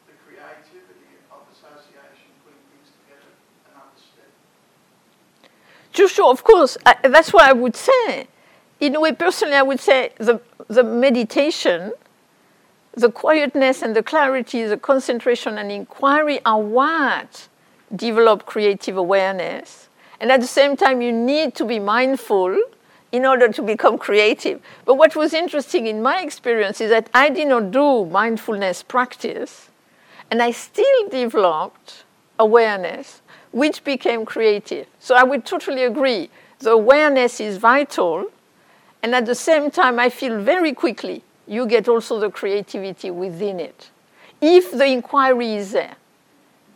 the 0.08 0.16
creativity 0.24 1.20
of 1.36 1.44
association, 1.52 2.32
putting 2.48 2.64
things 2.72 2.96
together, 2.96 3.36
another 3.76 4.00
step. 4.00 4.32
Sure, 5.92 6.08
sure, 6.08 6.32
of 6.32 6.48
course. 6.48 6.80
I, 6.88 6.96
that's 7.12 7.36
what 7.36 7.44
I 7.44 7.52
would 7.52 7.76
say. 7.76 8.32
In 8.80 8.96
a 8.96 9.02
way, 9.04 9.12
personally, 9.12 9.56
I 9.60 9.62
would 9.68 9.82
say 9.84 10.16
the, 10.18 10.40
the 10.72 10.84
meditation, 10.84 11.92
the 12.94 13.12
quietness 13.12 13.82
and 13.82 13.96
the 13.96 14.04
clarity, 14.04 14.64
the 14.64 14.78
concentration 14.78 15.58
and 15.58 15.72
inquiry 15.72 16.40
are 16.46 16.60
what 16.60 17.48
develop 17.96 18.46
creative 18.46 18.98
awareness. 18.98 19.90
And 20.20 20.32
at 20.32 20.42
the 20.42 20.48
same 20.48 20.76
time, 20.76 21.02
you 21.02 21.12
need 21.12 21.56
to 21.56 21.66
be 21.66 21.80
mindful 21.80 22.58
in 23.12 23.26
order 23.26 23.50
to 23.50 23.62
become 23.62 23.98
creative. 23.98 24.62
But 24.86 24.96
what 24.96 25.16
was 25.16 25.34
interesting 25.34 25.88
in 25.88 26.02
my 26.02 26.22
experience 26.22 26.80
is 26.80 26.90
that 26.90 27.10
I 27.14 27.30
did 27.30 27.48
not 27.48 27.72
do 27.72 28.06
mindfulness 28.06 28.84
practice, 28.84 29.70
and 30.30 30.42
I 30.42 30.52
still 30.52 31.10
developed 31.10 32.04
awareness, 32.40 33.22
which 33.52 33.84
became 33.84 34.26
creative. 34.26 34.88
So 35.00 35.16
I 35.16 35.24
would 35.24 35.46
totally 35.46 35.84
agree. 35.84 36.30
The 36.60 36.72
awareness 36.72 37.40
is 37.42 37.58
vital, 37.58 38.28
and 39.04 39.16
at 39.16 39.26
the 39.26 39.36
same 39.36 39.72
time, 39.72 40.00
I 40.00 40.10
feel 40.10 40.42
very 40.42 40.74
quickly 40.74 41.24
you 41.48 41.66
get 41.66 41.88
also 41.88 42.20
the 42.20 42.30
creativity 42.30 43.12
within 43.12 43.60
it. 43.60 43.90
If 44.42 44.72
the 44.72 44.86
inquiry 44.86 45.54
is 45.54 45.72
there, 45.72 45.96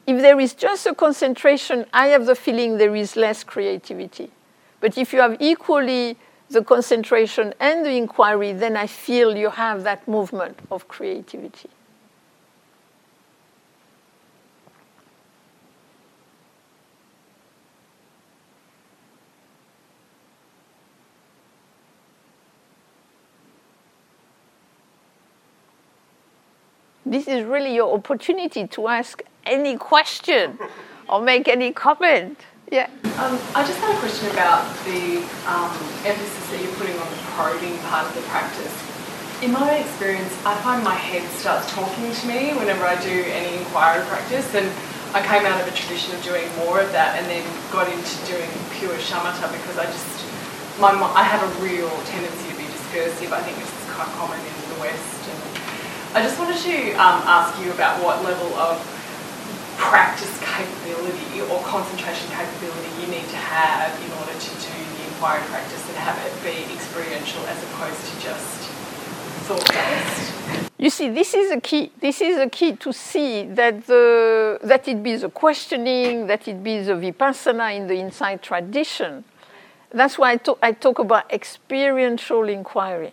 if 0.08 0.22
there 0.22 0.40
is 0.40 0.54
just 0.54 0.86
a 0.86 0.94
concentration, 0.94 1.86
I 1.94 2.08
have 2.08 2.26
the 2.26 2.36
feeling 2.36 2.78
there 2.78 2.96
is 2.96 3.16
less 3.16 3.44
creativity. 3.44 4.32
But 4.80 4.98
if 4.98 5.14
you 5.14 5.20
have 5.20 5.38
equally 5.40 6.18
the 6.50 6.64
concentration 6.64 7.54
and 7.60 7.86
the 7.86 7.98
inquiry, 7.98 8.54
then 8.54 8.78
I 8.78 8.86
feel 8.86 9.36
you 9.36 9.50
have 9.50 9.84
that 9.84 10.08
movement 10.08 10.60
of 10.70 10.88
creativity. 10.88 11.70
This 27.16 27.30
is 27.30 27.46
really 27.46 27.74
your 27.74 27.96
opportunity 27.96 28.68
to 28.76 28.90
ask 28.90 29.24
any 29.46 29.78
question 29.78 30.60
or 31.08 31.22
make 31.22 31.48
any 31.48 31.72
comment. 31.72 32.36
Yeah. 32.70 32.92
Um, 33.24 33.40
I 33.56 33.64
just 33.64 33.80
had 33.80 33.96
a 33.96 34.00
question 34.04 34.28
about 34.36 34.68
the 34.84 35.24
um, 35.48 35.72
emphasis 36.04 36.44
that 36.52 36.60
you're 36.60 36.76
putting 36.76 37.00
on 37.00 37.08
the 37.08 37.24
probing 37.40 37.80
part 37.88 38.04
of 38.04 38.14
the 38.20 38.26
practice. 38.28 38.76
In 39.40 39.56
my 39.56 39.80
experience, 39.80 40.28
I 40.44 40.60
find 40.60 40.84
my 40.84 40.94
head 40.94 41.24
starts 41.40 41.72
talking 41.72 42.12
to 42.12 42.28
me 42.28 42.52
whenever 42.52 42.84
I 42.84 43.00
do 43.00 43.16
any 43.32 43.64
inquiry 43.64 44.04
practice, 44.12 44.54
and 44.54 44.68
I 45.16 45.24
came 45.24 45.48
out 45.48 45.64
of 45.64 45.72
a 45.72 45.76
tradition 45.78 46.14
of 46.14 46.22
doing 46.22 46.44
more 46.68 46.82
of 46.82 46.92
that, 46.92 47.16
and 47.16 47.24
then 47.32 47.48
got 47.72 47.88
into 47.88 48.16
doing 48.28 48.52
pure 48.76 49.00
shamatha 49.00 49.48
because 49.56 49.80
I 49.80 49.86
just 49.88 50.20
my 50.84 50.92
I 50.92 51.24
have 51.24 51.40
a 51.40 51.64
real 51.64 51.88
tendency 52.12 52.52
to 52.52 52.58
be 52.60 52.68
discursive. 52.76 53.32
I 53.32 53.40
think 53.40 53.56
this 53.56 53.72
is 53.72 53.88
quite 53.96 54.12
common 54.20 54.36
in 54.36 54.76
the 54.76 54.84
West, 54.84 55.24
and 55.32 55.55
I 56.16 56.22
just 56.22 56.40
wanted 56.40 56.56
to 56.56 56.92
um, 56.94 57.20
ask 57.28 57.60
you 57.60 57.70
about 57.74 58.02
what 58.02 58.24
level 58.24 58.48
of 58.56 58.80
practice 59.76 60.32
capability 60.40 61.42
or 61.42 61.60
concentration 61.68 62.32
capability 62.32 62.88
you 63.02 63.08
need 63.08 63.28
to 63.28 63.36
have 63.36 63.92
in 64.00 64.10
order 64.14 64.32
to 64.32 64.50
do 64.56 64.80
the 64.96 65.08
inquiry 65.12 65.44
practice 65.52 65.86
and 65.90 65.98
have 65.98 66.16
it 66.24 66.32
be 66.40 66.74
experiential 66.74 67.44
as 67.48 67.62
opposed 67.64 68.00
to 68.00 68.22
just 68.22 68.48
thought 69.44 69.68
based. 69.68 70.72
You 70.78 70.90
see, 70.90 71.10
this 71.10 71.34
is 71.34 71.52
a 71.52 71.60
key. 71.60 71.92
This 72.00 72.22
is 72.22 72.38
a 72.38 72.48
key 72.48 72.78
to 72.78 72.94
see 72.94 73.44
that 73.48 73.86
the 73.86 74.58
that 74.64 74.88
it 74.88 75.04
be 75.04 75.18
the 75.18 75.28
questioning, 75.28 76.28
that 76.28 76.48
it 76.48 76.64
be 76.64 76.80
the 76.80 76.94
vipassana 76.94 77.76
in 77.76 77.88
the 77.88 77.96
insight 77.96 78.42
tradition. 78.42 79.26
That's 79.92 80.18
why 80.18 80.32
I 80.32 80.38
talk, 80.38 80.60
I 80.62 80.72
talk 80.72 80.98
about 80.98 81.30
experiential 81.30 82.48
inquiry. 82.48 83.12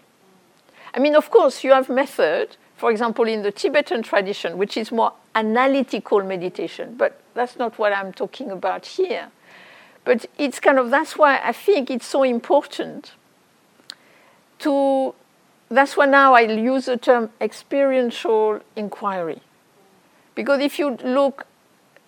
I 0.94 1.00
mean, 1.00 1.16
of 1.16 1.32
course, 1.32 1.64
you 1.64 1.72
have 1.72 1.88
method. 1.88 2.56
For 2.82 2.90
example, 2.90 3.28
in 3.28 3.42
the 3.42 3.52
Tibetan 3.52 4.02
tradition, 4.02 4.58
which 4.58 4.76
is 4.76 4.90
more 4.90 5.12
analytical 5.36 6.20
meditation, 6.24 6.96
but 6.98 7.20
that's 7.32 7.56
not 7.56 7.78
what 7.78 7.92
I'm 7.92 8.12
talking 8.12 8.50
about 8.50 8.86
here. 8.86 9.28
But 10.04 10.26
it's 10.36 10.58
kind 10.58 10.80
of 10.80 10.90
that's 10.90 11.16
why 11.16 11.40
I 11.44 11.52
think 11.52 11.92
it's 11.92 12.06
so 12.06 12.24
important 12.24 13.12
to 14.58 15.14
that's 15.68 15.96
why 15.96 16.06
now 16.06 16.34
I 16.34 16.40
use 16.40 16.86
the 16.86 16.96
term 16.96 17.30
experiential 17.40 18.58
inquiry. 18.74 19.42
Because 20.34 20.60
if 20.60 20.80
you 20.80 20.96
look, 21.04 21.46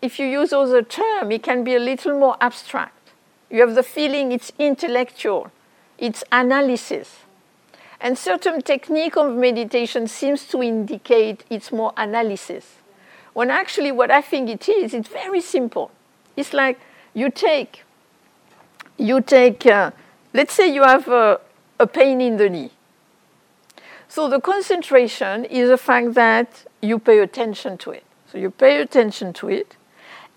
if 0.03 0.19
you 0.19 0.27
use 0.27 0.53
other 0.53 0.83
term, 0.83 1.31
it 1.31 1.45
can 1.45 1.63
be 1.63 1.77
a 1.77 1.79
little 1.79 2.19
more 2.19 2.37
abstract. 2.41 3.13
You 3.49 3.61
have 3.61 3.77
the 3.77 3.85
feeling 3.85 4.33
it's 4.33 4.51
intellectual, 4.59 5.53
it's 5.99 6.25
analysis. 6.33 7.24
And 8.05 8.19
certain 8.19 8.61
technique 8.61 9.17
of 9.17 9.35
meditation 9.35 10.09
seems 10.09 10.47
to 10.49 10.63
indicate 10.63 11.43
it's 11.49 11.73
more 11.73 11.95
analysis. 11.97 12.75
When 13.33 13.51
actually 13.51 13.93
what 13.93 14.11
I 14.11 14.21
think 14.21 14.51
it 14.51 14.69
is, 14.69 14.93
it's 14.93 15.09
very 15.09 15.41
simple. 15.41 15.91
It's 16.37 16.53
like 16.53 16.79
you 17.15 17.31
take, 17.31 17.83
you 18.99 19.23
take, 19.23 19.65
uh, 19.65 19.93
let's 20.35 20.53
say 20.53 20.69
you 20.69 20.83
have 20.83 21.09
a, 21.09 21.41
a 21.81 21.87
pain 21.87 22.21
in 22.21 22.37
the 22.37 22.51
knee. 22.51 22.73
So 24.07 24.29
the 24.29 24.39
concentration 24.39 25.47
is 25.47 25.71
the 25.71 25.79
fact 25.79 26.13
that 26.13 26.67
you 26.83 26.99
pay 26.99 27.21
attention 27.21 27.79
to 27.79 27.93
it. 27.93 28.05
So 28.31 28.37
you 28.37 28.51
pay 28.51 28.83
attention 28.83 29.33
to 29.33 29.49
it. 29.49 29.79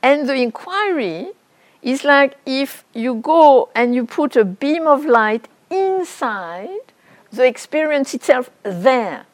And 0.02 0.30
the 0.30 0.36
inquiry 0.36 1.34
is 1.82 2.06
like 2.06 2.38
if 2.46 2.86
you 2.94 3.16
go 3.16 3.68
and 3.76 3.94
you 3.94 4.06
put 4.06 4.38
a 4.38 4.46
beam 4.46 4.88
of 4.88 5.04
light 5.04 5.50
inside 5.70 6.87
the 7.32 7.46
experience 7.46 8.14
itself 8.14 8.50
there. 8.64 9.26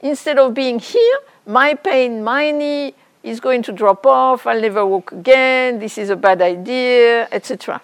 Instead 0.00 0.38
of 0.38 0.54
being 0.54 0.78
here, 0.78 1.18
my 1.46 1.74
pain, 1.74 2.22
my 2.24 2.50
knee 2.50 2.94
is 3.22 3.40
going 3.40 3.62
to 3.62 3.72
drop 3.72 4.06
off, 4.06 4.46
I'll 4.46 4.60
never 4.60 4.86
walk 4.86 5.12
again, 5.12 5.78
this 5.78 5.98
is 5.98 6.10
a 6.10 6.16
bad 6.16 6.40
idea, 6.40 7.28
etc. 7.30 7.82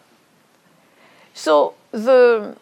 So 1.34 1.74
the 1.90 2.56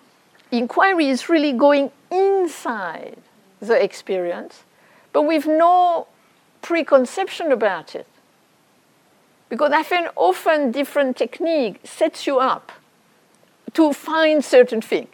inquiry 0.50 1.08
is 1.08 1.28
really 1.28 1.52
going 1.52 1.90
inside 2.10 3.18
the 3.60 3.82
experience, 3.82 4.64
but 5.12 5.22
with 5.22 5.46
no 5.46 6.08
preconception 6.62 7.52
about 7.52 7.94
it. 7.94 8.06
Because 9.48 9.70
I 9.72 9.82
find 9.84 10.08
often 10.16 10.72
different 10.72 11.16
technique 11.16 11.80
sets 11.84 12.26
you 12.26 12.38
up 12.38 12.72
to 13.74 13.92
find 13.92 14.44
certain 14.44 14.80
thing. 14.80 15.08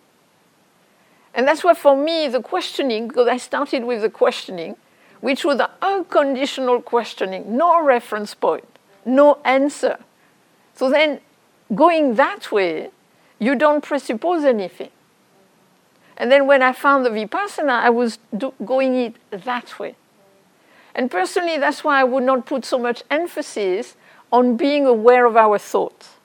And 1.34 1.46
that's 1.46 1.62
why 1.62 1.74
for 1.74 1.96
me 1.96 2.28
the 2.28 2.42
questioning, 2.42 3.08
because 3.08 3.28
I 3.28 3.36
started 3.36 3.84
with 3.84 4.02
the 4.02 4.10
questioning, 4.10 4.76
which 5.20 5.44
was 5.44 5.58
the 5.58 5.70
unconditional 5.82 6.80
questioning, 6.82 7.56
no 7.56 7.82
reference 7.84 8.34
point, 8.34 8.78
no 9.04 9.38
answer. 9.44 9.98
So 10.74 10.90
then 10.90 11.20
going 11.74 12.14
that 12.16 12.50
way, 12.50 12.90
you 13.38 13.54
don't 13.54 13.82
presuppose 13.82 14.44
anything. 14.44 14.90
And 16.16 16.30
then 16.30 16.46
when 16.46 16.62
I 16.62 16.72
found 16.72 17.06
the 17.06 17.10
Vipassana, 17.10 17.70
I 17.70 17.90
was 17.90 18.18
do- 18.36 18.54
going 18.64 18.94
it 18.94 19.14
that 19.30 19.78
way. 19.78 19.94
And 20.94 21.10
personally, 21.10 21.56
that's 21.56 21.82
why 21.82 22.00
I 22.00 22.04
would 22.04 22.24
not 22.24 22.44
put 22.44 22.64
so 22.64 22.78
much 22.78 23.02
emphasis 23.10 23.96
on 24.30 24.56
being 24.56 24.86
aware 24.86 25.24
of 25.24 25.36
our 25.36 25.58
thoughts. 25.58 26.19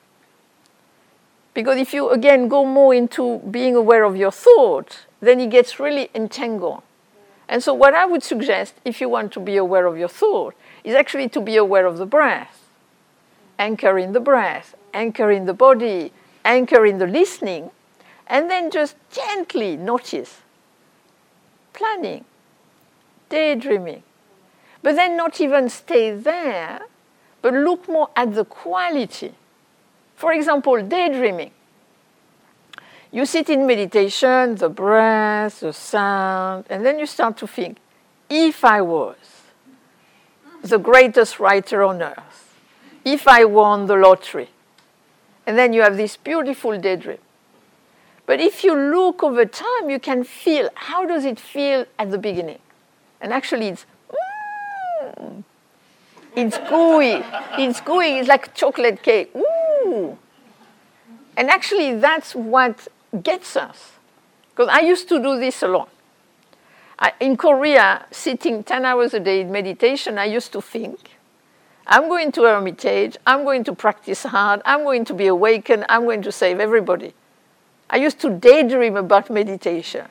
Because 1.56 1.78
if 1.78 1.94
you 1.94 2.10
again 2.10 2.48
go 2.48 2.66
more 2.66 2.92
into 2.92 3.38
being 3.50 3.74
aware 3.74 4.04
of 4.04 4.14
your 4.14 4.30
thought, 4.30 5.06
then 5.20 5.40
it 5.40 5.48
gets 5.48 5.80
really 5.80 6.10
entangled. 6.14 6.82
And 7.48 7.62
so, 7.62 7.72
what 7.72 7.94
I 7.94 8.04
would 8.04 8.22
suggest, 8.22 8.74
if 8.84 9.00
you 9.00 9.08
want 9.08 9.32
to 9.32 9.40
be 9.40 9.56
aware 9.56 9.86
of 9.86 9.96
your 9.96 10.10
thought, 10.10 10.54
is 10.84 10.94
actually 10.94 11.30
to 11.30 11.40
be 11.40 11.56
aware 11.56 11.86
of 11.86 11.96
the 11.96 12.04
breath. 12.04 12.68
Anchor 13.58 13.98
in 13.98 14.12
the 14.12 14.20
breath, 14.20 14.74
anchor 14.92 15.30
in 15.30 15.46
the 15.46 15.54
body, 15.54 16.12
anchor 16.44 16.84
in 16.84 16.98
the 16.98 17.06
listening, 17.06 17.70
and 18.26 18.50
then 18.50 18.70
just 18.70 18.96
gently 19.10 19.78
notice 19.78 20.42
planning, 21.72 22.26
daydreaming. 23.30 24.02
But 24.82 24.96
then 24.96 25.16
not 25.16 25.40
even 25.40 25.70
stay 25.70 26.10
there, 26.10 26.82
but 27.40 27.54
look 27.54 27.88
more 27.88 28.10
at 28.14 28.34
the 28.34 28.44
quality. 28.44 29.32
For 30.16 30.32
example, 30.32 30.82
daydreaming. 30.82 31.52
You 33.12 33.24
sit 33.26 33.48
in 33.48 33.66
meditation, 33.66 34.56
the 34.56 34.68
breath, 34.68 35.60
the 35.60 35.72
sound, 35.72 36.64
and 36.68 36.84
then 36.84 36.98
you 36.98 37.06
start 37.06 37.36
to 37.38 37.46
think 37.46 37.78
if 38.28 38.64
I 38.64 38.80
was 38.80 39.16
the 40.62 40.78
greatest 40.78 41.38
writer 41.38 41.84
on 41.84 42.02
earth, 42.02 42.58
if 43.04 43.28
I 43.28 43.44
won 43.44 43.86
the 43.86 43.94
lottery, 43.94 44.48
and 45.46 45.56
then 45.56 45.72
you 45.72 45.82
have 45.82 45.96
this 45.96 46.16
beautiful 46.16 46.78
daydream. 46.78 47.18
But 48.26 48.40
if 48.40 48.64
you 48.64 48.74
look 48.74 49.22
over 49.22 49.44
time, 49.44 49.88
you 49.88 50.00
can 50.00 50.24
feel 50.24 50.68
how 50.74 51.06
does 51.06 51.24
it 51.24 51.38
feel 51.38 51.86
at 51.98 52.10
the 52.10 52.18
beginning? 52.18 52.58
And 53.20 53.32
actually, 53.32 53.68
it's 53.68 53.86
mm, 55.20 55.44
it's 56.34 56.58
gooey, 56.68 57.22
it's 57.56 57.80
gooey, 57.80 58.18
it's 58.18 58.28
like 58.28 58.54
chocolate 58.54 59.02
cake. 59.02 59.32
And 61.36 61.50
actually, 61.50 61.96
that's 61.96 62.34
what 62.34 62.88
gets 63.22 63.56
us. 63.56 63.92
Because 64.50 64.68
I 64.68 64.80
used 64.80 65.08
to 65.10 65.22
do 65.22 65.38
this 65.38 65.62
a 65.62 65.68
lot. 65.68 65.90
I, 66.98 67.12
in 67.20 67.36
Korea, 67.36 68.06
sitting 68.10 68.64
10 68.64 68.84
hours 68.86 69.12
a 69.12 69.20
day 69.20 69.42
in 69.42 69.52
meditation, 69.52 70.16
I 70.18 70.24
used 70.24 70.52
to 70.52 70.62
think, 70.62 71.10
I'm 71.86 72.08
going 72.08 72.32
to 72.32 72.42
Hermitage, 72.42 73.16
I'm 73.26 73.44
going 73.44 73.64
to 73.64 73.74
practice 73.74 74.22
hard, 74.22 74.62
I'm 74.64 74.82
going 74.82 75.04
to 75.04 75.14
be 75.14 75.26
awakened, 75.26 75.84
I'm 75.90 76.04
going 76.04 76.22
to 76.22 76.32
save 76.32 76.58
everybody. 76.58 77.12
I 77.90 77.96
used 77.96 78.18
to 78.20 78.30
daydream 78.30 78.96
about 78.96 79.28
meditation. 79.28 80.06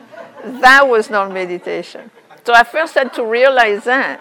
that 0.44 0.86
was 0.86 1.08
not 1.08 1.32
meditation. 1.32 2.10
So 2.44 2.52
I 2.52 2.64
first 2.64 2.94
had 2.94 3.14
to 3.14 3.24
realize 3.24 3.84
that. 3.84 4.20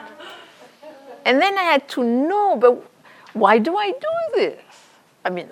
And 1.25 1.41
then 1.41 1.57
I 1.57 1.63
had 1.63 1.89
to 1.89 2.03
know, 2.03 2.55
but 2.55 2.81
why 3.33 3.57
do 3.57 3.75
I 3.75 3.91
do 3.91 4.35
this? 4.35 4.64
I 5.25 5.31
mean, 5.31 5.49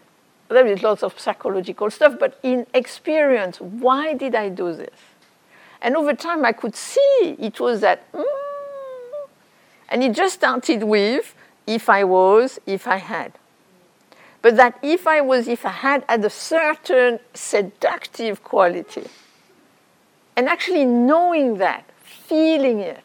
there 0.50 0.68
is 0.68 0.84
lots 0.84 1.02
of 1.02 1.20
psychological 1.20 1.90
stuff, 1.90 2.18
but 2.20 2.40
in 2.44 2.68
experience, 2.74 3.60
why 3.60 4.14
did 4.14 4.36
I 4.36 4.50
do 4.50 4.74
this? 4.74 5.00
And 5.82 5.98
over 5.98 6.14
time, 6.14 6.46
I 6.46 6.52
could 6.52 6.76
see 6.76 7.36
it 7.40 7.60
was 7.60 7.82
that, 7.82 8.10
mm, 8.14 8.24
and 9.90 10.04
it 10.04 10.14
just 10.14 10.36
started 10.36 10.84
with 10.84 11.36
if 11.66 11.90
I 11.90 12.04
was, 12.04 12.60
if 12.68 12.88
I 12.88 12.98
had. 12.98 13.34
But 14.44 14.58
that 14.58 14.78
if 14.84 15.08
I 15.08 15.22
was, 15.22 15.48
if 15.48 15.66
I 15.66 15.70
had, 15.70 16.06
had 16.08 16.24
a 16.24 16.30
certain 16.30 17.20
seductive 17.34 18.44
quality. 18.44 19.08
And 20.36 20.48
actually 20.48 20.86
knowing 20.86 21.58
that, 21.58 21.90
feeling 22.04 22.80
it, 22.80 23.02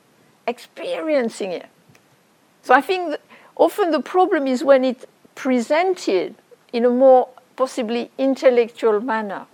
experiencing 0.46 1.52
it. 1.52 1.66
So 2.62 2.74
I 2.74 2.80
think 2.80 3.16
often 3.56 3.90
the 3.90 4.00
problem 4.00 4.46
is 4.46 4.62
when 4.62 4.84
it's 4.84 5.06
presented 5.34 6.34
in 6.72 6.84
a 6.84 6.90
more 6.90 7.28
possibly 7.56 8.10
intellectual 8.18 9.00
manner. 9.00 9.46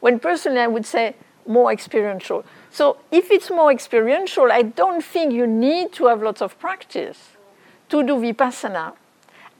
When 0.00 0.18
personally 0.18 0.60
I 0.60 0.66
would 0.66 0.86
say 0.86 1.14
more 1.46 1.72
experiential. 1.72 2.44
So 2.70 2.98
if 3.10 3.30
it's 3.30 3.50
more 3.50 3.72
experiential, 3.72 4.50
I 4.50 4.62
don't 4.62 5.02
think 5.02 5.32
you 5.32 5.46
need 5.46 5.92
to 5.92 6.06
have 6.06 6.22
lots 6.22 6.42
of 6.42 6.58
practice 6.58 7.30
to 7.88 8.02
do 8.02 8.16
vipassana 8.16 8.94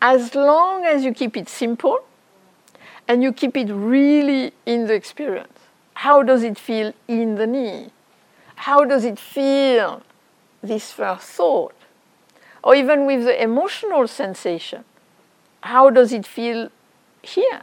as 0.02 0.34
long 0.34 0.84
as 0.84 1.04
you 1.04 1.14
keep 1.14 1.36
it 1.36 1.48
simple 1.48 2.00
and 3.08 3.22
you 3.22 3.32
keep 3.32 3.56
it 3.56 3.68
really 3.72 4.52
in 4.66 4.86
the 4.86 4.94
experience. 4.94 5.58
How 5.94 6.22
does 6.22 6.42
it 6.42 6.58
feel 6.58 6.92
in 7.08 7.36
the 7.36 7.46
knee? 7.46 7.90
How 8.56 8.84
does 8.84 9.04
it 9.04 9.18
feel 9.18 10.02
this 10.62 10.92
first 10.92 11.22
thought? 11.22 11.74
Or 12.62 12.74
even 12.74 13.06
with 13.06 13.24
the 13.24 13.42
emotional 13.42 14.08
sensation, 14.08 14.84
how 15.66 15.90
does 15.90 16.12
it 16.12 16.26
feel 16.26 16.70
here? 17.22 17.62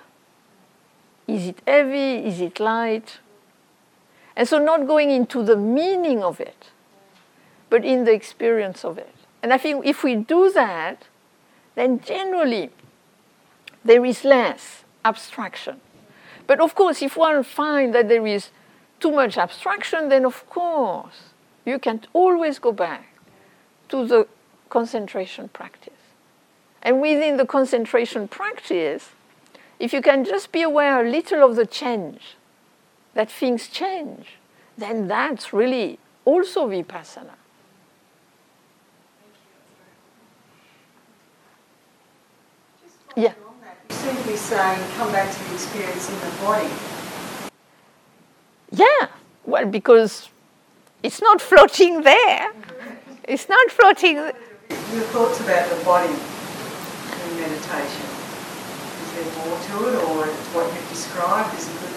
Is 1.28 1.48
it 1.48 1.62
heavy? 1.66 2.26
Is 2.26 2.42
it 2.42 2.60
light? 2.60 3.20
And 4.36 4.48
so, 4.48 4.58
not 4.58 4.88
going 4.88 5.12
into 5.12 5.44
the 5.44 5.56
meaning 5.56 6.24
of 6.24 6.40
it, 6.40 6.72
but 7.70 7.86
in 7.86 8.04
the 8.04 8.12
experience 8.12 8.84
of 8.84 8.98
it. 8.98 9.16
And 9.42 9.54
I 9.54 9.58
think 9.58 9.86
if 9.86 10.04
we 10.04 10.16
do 10.16 10.52
that, 10.52 11.08
then 11.76 12.00
generally 12.00 12.70
there 13.84 14.06
is 14.06 14.24
less 14.24 14.84
abstraction. 15.06 15.82
But 16.48 16.60
of 16.60 16.76
course, 16.76 17.02
if 17.02 17.18
one 17.18 17.44
finds 17.44 17.94
that 17.94 18.10
there 18.10 18.26
is 18.26 18.50
too 19.00 19.12
much 19.12 19.38
abstraction, 19.38 20.10
then 20.10 20.26
of 20.26 20.50
course 20.50 21.34
you 21.66 21.80
can 21.80 22.02
always 22.14 22.60
go 22.60 22.72
back 22.72 23.06
to 23.90 24.06
the 24.06 24.28
concentration 24.70 25.50
practice. 25.50 25.93
And 26.84 27.00
within 27.00 27.38
the 27.38 27.46
concentration 27.46 28.28
practice, 28.28 29.12
if 29.80 29.94
you 29.94 30.02
can 30.02 30.26
just 30.26 30.52
be 30.52 30.62
aware 30.62 31.04
a 31.04 31.10
little 31.10 31.50
of 31.50 31.56
the 31.56 31.66
change, 31.66 32.36
that 33.14 33.32
things 33.32 33.70
change, 33.70 34.36
then 34.78 35.08
that's 35.08 35.54
really 35.54 35.98
also 36.26 36.68
vipassana. 36.68 37.36
Yeah. 43.16 43.34
You 43.90 43.96
seem 43.96 44.16
to 44.18 44.28
be 44.28 44.36
saying 44.36 44.82
come 44.98 45.12
back 45.14 45.32
to 45.32 45.44
the 45.46 45.54
experience 45.54 46.10
in 46.10 46.16
the 46.20 46.36
body. 46.42 46.70
Yeah, 48.72 49.08
well, 49.46 49.68
because 49.68 50.30
it's 51.02 51.22
not 51.22 51.40
floating 51.40 52.02
there. 52.02 52.52
It's 53.24 53.48
not 53.48 53.72
floating. 53.72 54.16
Your 54.16 54.34
thoughts 55.14 55.40
about 55.40 55.70
the 55.70 55.86
body 55.86 56.14
meditation. 57.44 58.08
Is 59.04 59.10
there 59.14 59.30
more 59.46 59.58
to 59.68 59.76
it, 59.90 59.96
or 60.08 60.28
what 60.54 60.66
you've 60.74 60.90
described 60.90 61.58
is 61.58 61.68
a 61.68 61.72
good? 61.72 61.94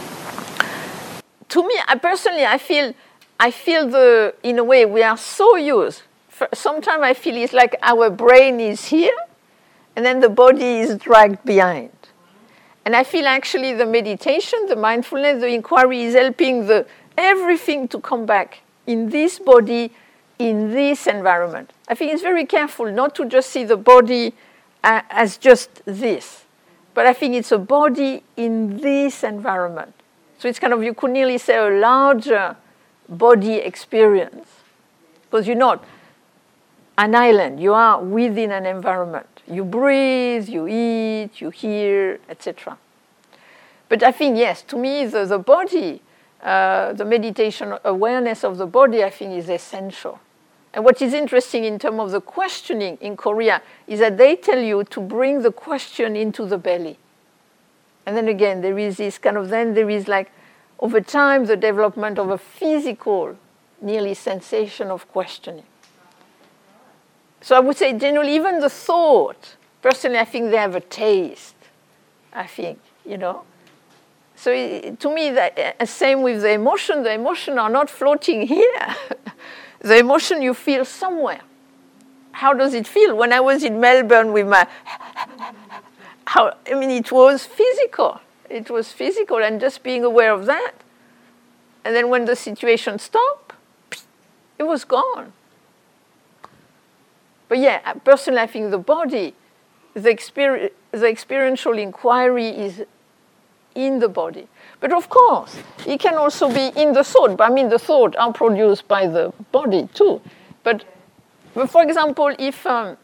To 1.49 1.67
me, 1.67 1.75
I 1.87 1.97
personally, 1.97 2.45
I 2.45 2.59
feel, 2.59 2.95
I 3.39 3.51
feel 3.51 3.89
the, 3.89 4.35
in 4.43 4.59
a 4.59 4.65
way, 4.65 4.85
we 4.85 5.03
are 5.03 5.17
so 5.17 5.57
used. 5.57 6.03
Sometimes 6.53 7.03
I 7.03 7.15
feel 7.15 7.37
it's 7.37 7.53
like 7.53 7.77
our 7.83 8.11
brain 8.11 8.61
is 8.61 8.87
here, 8.87 9.17
and 9.95 10.05
then 10.05 10.21
the 10.21 10.29
body 10.29 10.81
is 10.81 10.97
dragged 10.97 11.45
behind. 11.45 11.93
And 12.85 12.95
I 12.95 13.05
feel 13.05 13.27
actually 13.27 13.73
the 13.73 13.87
meditation, 13.87 14.67
the 14.69 14.77
mindfulness, 14.77 15.41
the 15.41 15.49
inquiry 15.49 16.03
is 16.03 16.15
helping 16.15 16.67
the 16.67 16.87
everything 17.17 17.89
to 17.89 18.01
come 18.01 18.27
back 18.27 18.61
in 18.87 19.09
this 19.09 19.39
body, 19.39 19.93
in 20.39 20.71
this 20.71 21.07
environment. 21.07 21.73
I 21.89 21.95
think 21.95 22.13
it's 22.13 22.23
very 22.23 22.45
careful 22.45 22.93
not 22.93 23.15
to 23.17 23.25
just 23.25 23.51
see 23.51 23.65
the 23.65 23.77
body 23.77 24.35
as 24.83 25.37
just 25.37 25.83
this, 25.85 26.45
but 26.95 27.07
I 27.07 27.13
think 27.13 27.35
it's 27.35 27.53
a 27.53 27.59
body 27.59 28.23
in 28.37 28.79
this 28.79 29.25
environment. 29.25 29.93
So 30.39 30.49
it's 30.49 30.59
kind 30.59 30.73
of, 30.73 30.83
you 30.83 30.95
could 30.95 31.11
nearly 31.11 31.39
say, 31.39 31.57
a 31.57 31.71
larger 31.71 32.57
body 33.09 33.55
experience 33.55 34.49
because 35.23 35.47
you're 35.47 35.57
not 35.57 35.85
an 36.99 37.15
island, 37.15 37.61
you 37.61 37.75
are 37.75 38.03
within 38.03 38.53
an 38.53 38.65
environment. 38.65 39.27
You 39.49 39.65
breathe, 39.65 40.49
you 40.49 40.67
eat, 40.67 41.41
you 41.41 41.51
hear, 41.51 42.19
etc. 42.29 42.79
But 43.89 44.03
I 44.03 44.13
think, 44.13 44.37
yes, 44.37 44.63
to 44.63 44.77
me, 44.77 45.07
the, 45.07 45.25
the 45.25 45.39
body, 45.39 46.03
uh, 46.43 46.93
the 46.95 47.05
meditation 47.05 47.75
awareness 47.85 48.45
of 48.45 48.57
the 48.59 48.67
body, 48.67 49.05
I 49.05 49.11
think, 49.11 49.33
is 49.33 49.49
essential. 49.49 50.19
And 50.77 50.85
what 50.85 51.01
is 51.01 51.15
interesting 51.15 51.65
in 51.65 51.79
terms 51.79 51.99
of 51.99 52.11
the 52.11 52.21
questioning 52.21 52.99
in 53.01 53.17
Korea 53.17 53.63
is 53.87 53.99
that 54.01 54.19
they 54.19 54.37
tell 54.37 54.61
you 54.61 54.85
to 54.85 55.01
bring 55.01 55.41
the 55.41 55.51
question 55.51 56.15
into 56.15 56.45
the 56.45 56.59
belly. 56.59 56.99
And 58.05 58.15
then 58.15 58.29
again, 58.29 58.61
there 58.61 58.79
is 58.79 58.99
this 58.99 59.17
kind 59.17 59.39
of, 59.39 59.49
then 59.49 59.73
there 59.73 59.89
is 59.89 60.07
like, 60.07 60.31
over 60.79 61.01
time, 61.01 61.47
the 61.47 61.57
development 61.57 62.19
of 62.19 62.29
a 62.29 62.37
physical, 62.37 63.39
nearly 63.81 64.13
sensation 64.13 64.89
of 64.89 65.11
questioning. 65.11 65.65
So 67.41 67.57
I 67.57 67.61
would 67.61 67.79
say, 67.79 67.95
generally, 67.95 68.35
even 68.35 68.61
the 68.61 68.69
thought, 68.69 69.57
personally, 69.81 70.19
I 70.19 70.27
think 70.27 70.51
they 70.51 70.59
have 70.59 70.75
a 70.75 70.81
taste. 70.81 71.55
I 72.35 72.47
think, 72.47 72.81
you 73.07 73.17
know. 73.17 73.45
So 74.35 74.53
it, 74.53 75.01
to 75.01 75.15
me, 75.15 75.31
the 75.31 75.83
uh, 75.83 75.87
same 75.87 76.21
with 76.21 76.43
the 76.43 76.51
emotion. 76.51 77.03
The 77.03 77.15
emotion 77.15 77.59
are 77.59 77.71
not 77.71 77.89
floating 77.89 78.47
here. 78.47 78.97
the 79.87 79.99
emotion 79.99 80.43
you 80.43 80.55
feel 80.55 80.85
somewhere. 80.85 81.41
How 82.33 82.53
does 82.53 82.75
it 82.75 82.87
feel? 82.87 83.17
When 83.17 83.33
I 83.33 83.41
was 83.41 83.65
in 83.65 83.81
Melbourne 83.81 84.33
with 84.33 84.47
my, 84.47 84.67
how 86.27 86.57
I 86.71 86.75
mean, 86.75 86.91
it 86.91 87.11
was 87.11 87.47
physical. 87.47 88.21
It 88.51 88.71
was 88.71 88.93
physical, 88.93 89.39
and 89.39 89.61
just 89.61 89.83
being 89.83 90.05
aware 90.05 90.33
of 90.33 90.47
that. 90.47 90.73
And 91.85 91.95
then 91.95 92.11
when 92.11 92.25
the 92.25 92.37
situation 92.37 92.99
stopped, 92.99 93.55
it 94.59 94.65
was 94.65 94.85
gone. 94.85 95.33
But 97.49 97.59
yeah, 97.59 97.93
personally, 98.05 98.41
I 98.41 98.47
think 98.47 98.71
the 98.71 98.79
body, 98.79 99.35
the, 99.95 100.71
the 100.93 101.07
experiential 101.07 101.79
inquiry 101.79 102.49
is 102.49 102.85
in 103.75 104.01
the 104.01 104.09
body. 104.09 104.49
But 104.81 104.93
of 104.93 105.09
course, 105.09 105.57
it 105.87 106.01
can 106.01 106.15
also 106.15 106.49
be 106.53 106.71
in 106.81 106.93
the 106.93 107.03
thought. 107.03 107.37
But 107.37 107.51
I 107.51 107.55
mean, 107.55 107.69
the 107.69 107.79
thought 107.79 108.15
are 108.17 108.33
produced 108.33 108.87
by 108.89 109.07
the 109.07 109.33
body 109.53 109.89
too. 109.95 110.21
But, 110.63 110.85
but 111.55 111.71
for 111.71 111.83
example, 111.83 112.35
if, 112.39 112.67
um, 112.67 112.97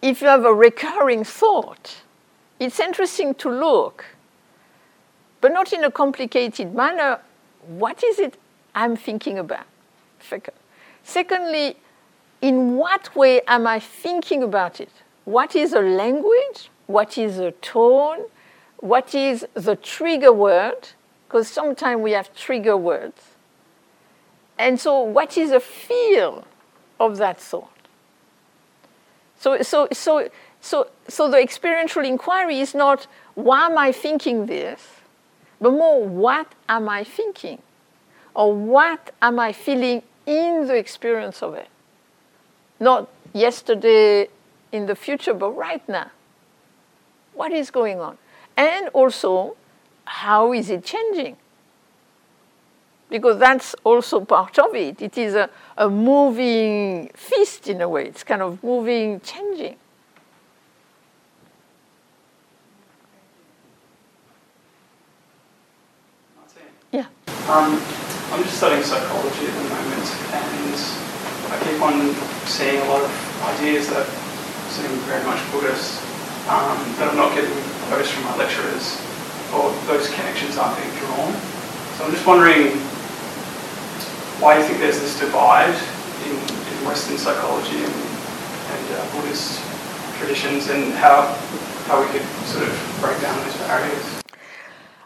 if 0.00 0.22
you 0.22 0.28
have 0.28 0.44
a 0.44 0.54
recurring 0.54 1.24
thought, 1.24 2.02
it's 2.58 2.80
interesting 2.80 3.34
to 3.34 3.50
look, 3.50 4.04
but 5.40 5.52
not 5.52 5.72
in 5.72 5.84
a 5.84 5.90
complicated 5.90 6.74
manner. 6.74 7.20
What 7.66 8.02
is 8.02 8.18
it 8.18 8.38
I'm 8.74 8.96
thinking 8.96 9.38
about? 9.38 9.66
Secondly, 11.02 11.76
in 12.40 12.76
what 12.76 13.14
way 13.14 13.40
am 13.46 13.66
I 13.66 13.80
thinking 13.80 14.42
about 14.42 14.80
it? 14.80 14.90
What 15.24 15.54
is 15.54 15.72
a 15.72 15.80
language? 15.80 16.70
What 16.86 17.18
is 17.18 17.38
a 17.38 17.52
tone? 17.52 18.26
What 18.82 19.14
is 19.14 19.46
the 19.54 19.76
trigger 19.76 20.30
word? 20.30 20.90
Because 21.26 21.48
sometimes 21.48 22.02
we 22.02 22.10
have 22.10 22.34
trigger 22.36 22.76
words. 22.76 23.22
And 24.58 24.78
so, 24.78 25.00
what 25.00 25.38
is 25.38 25.50
the 25.50 25.60
feel 25.60 26.44
of 27.00 27.16
that 27.16 27.40
thought? 27.40 27.70
So, 29.38 29.62
so, 29.62 29.88
so, 29.90 30.28
so, 30.60 30.88
so 31.08 31.30
the 31.30 31.38
experiential 31.38 32.04
inquiry 32.04 32.60
is 32.60 32.74
not 32.74 33.06
why 33.34 33.64
am 33.64 33.78
I 33.78 33.92
thinking 33.92 34.44
this, 34.44 34.86
but 35.58 35.70
more 35.70 36.04
what 36.06 36.52
am 36.68 36.90
I 36.90 37.02
thinking? 37.02 37.62
Or 38.34 38.54
what 38.54 39.14
am 39.22 39.38
I 39.38 39.52
feeling 39.52 40.02
in 40.26 40.66
the 40.66 40.76
experience 40.76 41.42
of 41.42 41.54
it? 41.54 41.68
not 42.82 43.08
yesterday 43.32 44.28
in 44.72 44.86
the 44.86 44.94
future, 44.94 45.32
but 45.32 45.52
right 45.52 45.86
now. 45.88 46.10
What 47.32 47.52
is 47.52 47.70
going 47.70 48.00
on? 48.00 48.18
And 48.56 48.88
also, 48.88 49.56
how 50.04 50.52
is 50.52 50.70
it 50.70 50.84
changing? 50.84 51.36
Because 53.08 53.38
that's 53.38 53.74
also 53.84 54.24
part 54.24 54.58
of 54.58 54.74
it. 54.74 55.02
It 55.02 55.18
is 55.18 55.34
a, 55.34 55.50
a 55.76 55.88
moving 55.88 57.10
feast 57.14 57.68
in 57.68 57.80
a 57.80 57.88
way, 57.88 58.06
it's 58.06 58.24
kind 58.24 58.42
of 58.42 58.62
moving, 58.62 59.20
changing. 59.20 59.76
Yeah. 66.90 67.06
Um, 67.48 67.80
I'm 68.32 68.42
just 68.44 68.56
studying 68.56 68.82
psychology 68.82 69.46
at 69.46 69.54
the 69.54 69.68
moment, 69.68 70.06
and 70.32 70.76
I 71.52 71.58
keep 71.64 71.80
on 71.80 72.14
seeing 72.46 72.80
a 72.80 72.84
lot 72.84 73.02
of 73.02 73.42
ideas 73.56 73.88
that 73.88 74.06
seem 74.68 74.88
very 75.08 75.24
much 75.24 75.40
Buddhist 75.52 76.00
um, 76.48 76.76
that 76.96 77.08
I'm 77.10 77.16
not 77.16 77.34
getting 77.34 77.71
those 77.92 78.10
from 78.10 78.24
my 78.24 78.36
lecturers, 78.36 78.96
or 79.52 79.70
those 79.86 80.08
connections 80.14 80.56
aren't 80.56 80.76
being 80.80 80.94
drawn. 80.96 81.32
So 81.96 82.04
I'm 82.04 82.12
just 82.12 82.26
wondering 82.26 82.72
why 84.40 84.58
you 84.58 84.64
think 84.64 84.80
there's 84.80 85.00
this 85.00 85.20
divide 85.20 85.76
in, 86.24 86.32
in 86.32 86.86
Western 86.88 87.18
psychology 87.18 87.76
and, 87.76 87.94
and 87.94 88.84
uh, 88.96 89.12
Buddhist 89.12 89.60
traditions, 90.18 90.70
and 90.70 90.92
how 90.94 91.36
how 91.86 92.00
we 92.00 92.08
could 92.10 92.26
sort 92.46 92.64
of 92.66 92.98
break 93.00 93.20
down 93.20 93.36
those 93.44 93.56
barriers. 93.68 94.21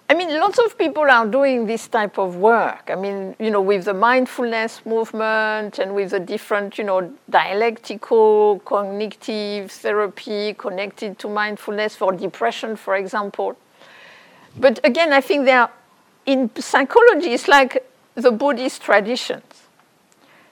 I 0.09 0.15
mean, 0.15 0.29
lots 0.39 0.61
of 0.61 0.79
people 0.79 1.03
are 1.03 1.27
doing 1.27 1.67
this 1.67 1.89
type 1.89 2.17
of 2.17 2.37
work. 2.37 2.91
I 2.93 2.95
mean, 2.95 3.35
you 3.41 3.51
know, 3.51 3.61
with 3.61 3.87
the 3.87 3.95
mindfulness 3.95 4.87
movement 4.87 5.81
and 5.81 5.97
with 5.97 6.11
the 6.11 6.21
different, 6.21 6.79
you 6.79 6.85
know, 6.85 7.13
dialectical, 7.29 8.61
cognitive 8.61 9.73
therapy 9.73 10.55
connected 10.55 11.19
to 11.19 11.29
mindfulness 11.29 11.97
for 11.97 12.13
depression, 12.13 12.77
for 12.77 12.95
example. 12.95 13.57
But 14.57 14.79
again, 14.85 15.13
I 15.13 15.21
think 15.21 15.45
they 15.45 15.53
are, 15.53 15.73
in 16.25 16.51
psychology, 16.55 17.33
it's 17.33 17.49
like 17.49 17.85
the 18.15 18.31
Buddhist 18.31 18.83
traditions. 18.83 19.65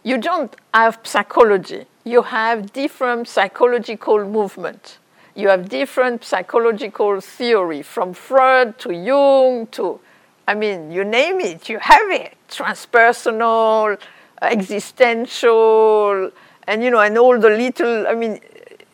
You 0.03 0.19
don't 0.19 0.55
have 0.75 0.99
psychology, 1.05 1.87
you 2.03 2.23
have 2.23 2.73
different 2.73 3.29
psychological 3.29 4.27
movements 4.27 4.99
you 5.35 5.49
have 5.49 5.69
different 5.69 6.25
psychological 6.25 7.21
theory 7.21 7.83
from 7.83 8.15
Freud 8.15 8.79
to 8.79 8.93
Jung 8.93 9.67
to, 9.69 10.01
I 10.47 10.55
mean, 10.55 10.93
you 10.93 11.05
name 11.05 11.41
it, 11.41 11.69
you 11.69 11.79
have 11.81 12.11
it. 12.11 12.35
Transpersonal, 12.49 13.99
existential, 14.41 16.31
and 16.67 16.83
you 16.83 16.91
know, 16.91 17.01
and 17.01 17.19
all 17.19 17.39
the 17.39 17.51
little, 17.51 18.07
I 18.07 18.15
mean, 18.15 18.41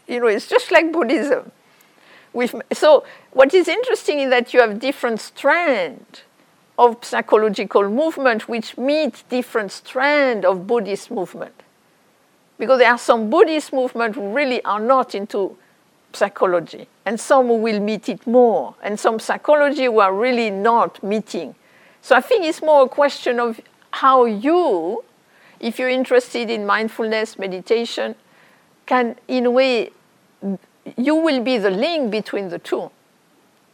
you 0.09 0.21
know, 0.21 0.27
it's 0.27 0.49
just 0.49 0.71
like 0.71 0.93
Buddhism. 0.93 1.53
So 2.73 3.05
what 3.33 3.53
is 3.53 3.69
interesting 3.69 4.21
is 4.21 4.31
that 4.31 4.55
you 4.55 4.61
have 4.61 4.79
different 4.79 5.21
strands 5.21 6.23
of 6.79 7.05
psychological 7.05 7.89
movement 7.91 8.49
which 8.49 8.79
meet 8.79 9.25
different 9.29 9.73
strands 9.73 10.47
of 10.47 10.67
Buddhist 10.67 11.11
movement. 11.11 11.55
Because 12.59 12.79
there 12.79 12.91
are 12.91 12.99
some 12.99 13.29
Buddhist 13.29 13.73
movement 13.73 14.15
who 14.15 14.33
really 14.33 14.65
are 14.65 14.81
not 14.81 15.15
into 15.15 15.57
psychology, 16.13 16.89
and 17.07 17.19
some 17.19 17.49
will 17.49 17.81
meet 17.81 18.09
it 18.09 18.27
more, 18.27 18.75
and 18.83 18.99
some 18.99 19.19
psychology 19.19 19.85
who 19.85 20.01
are 20.01 20.15
really 20.15 20.51
not 20.51 21.03
meeting. 21.03 21.55
So 22.03 22.17
I 22.17 22.21
think 22.21 22.45
it's 22.45 22.63
more 22.63 22.85
a 22.85 22.89
question 22.89 23.39
of 23.39 23.61
how 23.91 24.25
you, 24.25 25.05
if 25.59 25.79
you're 25.79 25.89
interested 25.89 26.51
in 26.51 26.67
mindfulness, 26.67 27.39
meditation, 27.39 28.15
can, 28.87 29.17
in 29.29 29.47
a 29.47 29.51
way, 29.51 29.91
you 30.97 31.15
will 31.15 31.43
be 31.43 31.59
the 31.59 31.71
link 31.71 32.11
between 32.11 32.49
the 32.49 32.59
two. 32.59 32.91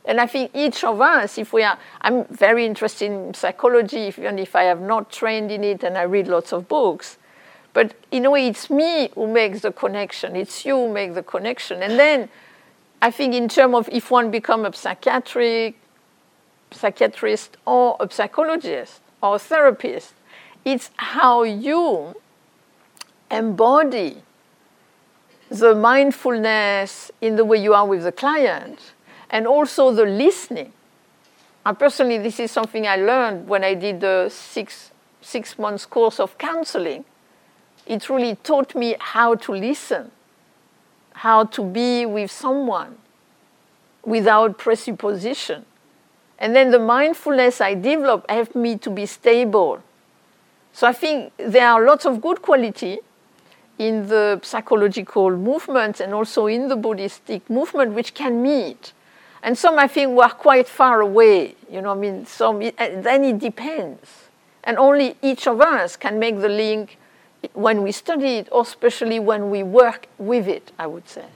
And 0.05 0.21
I 0.21 0.27
think 0.27 0.51
each 0.55 0.85
of 0.85 1.01
us, 1.01 1.37
if 1.37 1.53
we 1.53 1.63
are, 1.63 1.79
I'm 2.01 2.25
very 2.27 2.65
interested 2.65 3.11
in 3.11 3.35
psychology, 3.35 3.99
even 4.03 4.39
if 4.39 4.55
I 4.55 4.65
have 4.65 4.81
not 4.81 5.11
trained 5.11 5.51
in 5.51 5.65
it 5.65 5.83
and 5.83 5.99
I 5.99 6.03
read 6.03 6.29
lots 6.29 6.53
of 6.53 6.69
books. 6.69 7.19
But 7.77 7.93
in 8.11 8.25
a 8.25 8.31
way, 8.31 8.49
it's 8.49 8.71
me 8.71 9.11
who 9.15 9.27
makes 9.27 9.61
the 9.61 9.71
connection. 9.71 10.35
It's 10.35 10.65
you 10.65 10.77
who 10.77 10.91
make 10.91 11.13
the 11.13 11.23
connection. 11.23 11.83
And 11.83 11.99
then 11.99 12.31
I 13.03 13.11
think 13.11 13.35
in 13.35 13.51
terms 13.51 13.75
of 13.75 13.91
if 13.93 14.11
one 14.11 14.31
become 14.31 14.65
a 14.65 14.73
psychiatric, 14.73 15.77
psychiatrist 16.71 17.59
or 17.67 17.99
a 18.01 18.11
psychologist 18.11 19.03
or 19.23 19.37
a 19.37 19.39
therapist, 19.39 20.15
it's 20.65 20.89
how 20.97 21.43
you 21.43 22.15
embody 23.31 24.23
the 25.51 25.75
mindfulness 25.75 27.11
in 27.21 27.37
the 27.37 27.45
way 27.45 27.59
you 27.59 27.75
are 27.75 27.87
with 27.87 28.05
the 28.05 28.13
client 28.13 28.95
and 29.29 29.47
also 29.47 29.93
the 29.93 30.07
listening. 30.07 30.73
And 31.67 31.79
personally, 31.79 32.17
this 32.17 32.41
is 32.41 32.51
something 32.51 32.87
I 32.87 32.97
learned 32.97 33.49
when 33.49 33.63
I 33.63 33.75
did 33.75 34.01
the 34.01 34.31
six 34.31 34.93
six 35.21 35.59
months 35.59 35.85
course 35.85 36.19
of 36.19 36.39
counseling, 36.39 37.05
it 37.87 38.09
really 38.11 38.37
taught 38.37 38.75
me 38.75 38.97
how 38.99 39.35
to 39.37 39.53
listen, 39.53 40.11
how 41.15 41.45
to 41.45 41.63
be 41.63 42.05
with 42.05 42.31
someone 42.31 42.99
without 44.05 44.59
presupposition. 44.59 45.65
And 46.39 46.55
then 46.55 46.71
the 46.71 46.79
mindfulness 46.79 47.61
I 47.61 47.75
developed 47.75 48.31
helped 48.31 48.55
me 48.55 48.77
to 48.79 48.91
be 48.91 49.07
stable. 49.07 49.83
So 50.73 50.87
I 50.87 50.93
think 50.93 51.33
there 51.39 51.69
are 51.69 51.85
lots 51.85 52.05
of 52.05 52.21
good 52.21 52.43
quality 52.43 52.99
in 53.79 54.09
the 54.09 54.41
psychological 54.43 55.31
movement 55.31 56.01
and 56.01 56.13
also 56.13 56.47
in 56.47 56.69
the 56.69 56.77
Buddhistic 56.77 57.49
movement 57.49 57.93
which 57.93 58.15
can 58.15 58.43
meet. 58.43 58.93
And 59.43 59.57
some 59.57 59.79
I 59.79 59.87
think 59.87 60.17
were 60.17 60.29
quite 60.29 60.69
far 60.69 61.01
away, 61.01 61.55
you 61.71 61.81
know, 61.81 61.93
I 61.93 61.95
mean, 61.95 62.27
some, 62.27 62.57
uh, 62.57 62.71
then 62.79 63.25
it 63.25 63.39
depends. 63.39 64.29
And 64.65 64.77
only 64.79 65.17
each 65.23 65.47
of 65.47 65.61
us 65.61 65.97
can 65.97 66.19
make 66.19 66.41
the 66.41 66.49
link 66.49 66.99
when 67.55 67.83
we 67.83 67.93
study 67.93 68.37
it, 68.37 68.49
or 68.53 68.63
especially 68.63 69.19
when 69.19 69.51
we 69.51 69.63
work 69.63 70.07
with 70.19 70.47
it, 70.49 70.73
I 70.79 70.87
would 70.87 71.09
say. 71.09 71.27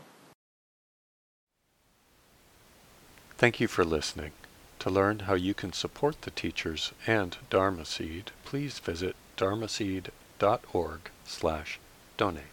Thank 3.38 3.60
you 3.60 3.68
for 3.68 3.84
listening. 3.84 4.32
To 4.80 4.90
learn 4.90 5.20
how 5.20 5.34
you 5.34 5.54
can 5.54 5.72
support 5.72 6.22
the 6.22 6.30
teachers 6.30 6.92
and 7.06 7.36
Dharma 7.50 7.84
Seed, 7.84 8.32
please 8.44 8.78
visit 8.78 9.14
dharmaseed.org 9.36 11.00
slash 11.24 11.78
donate. 12.16 12.49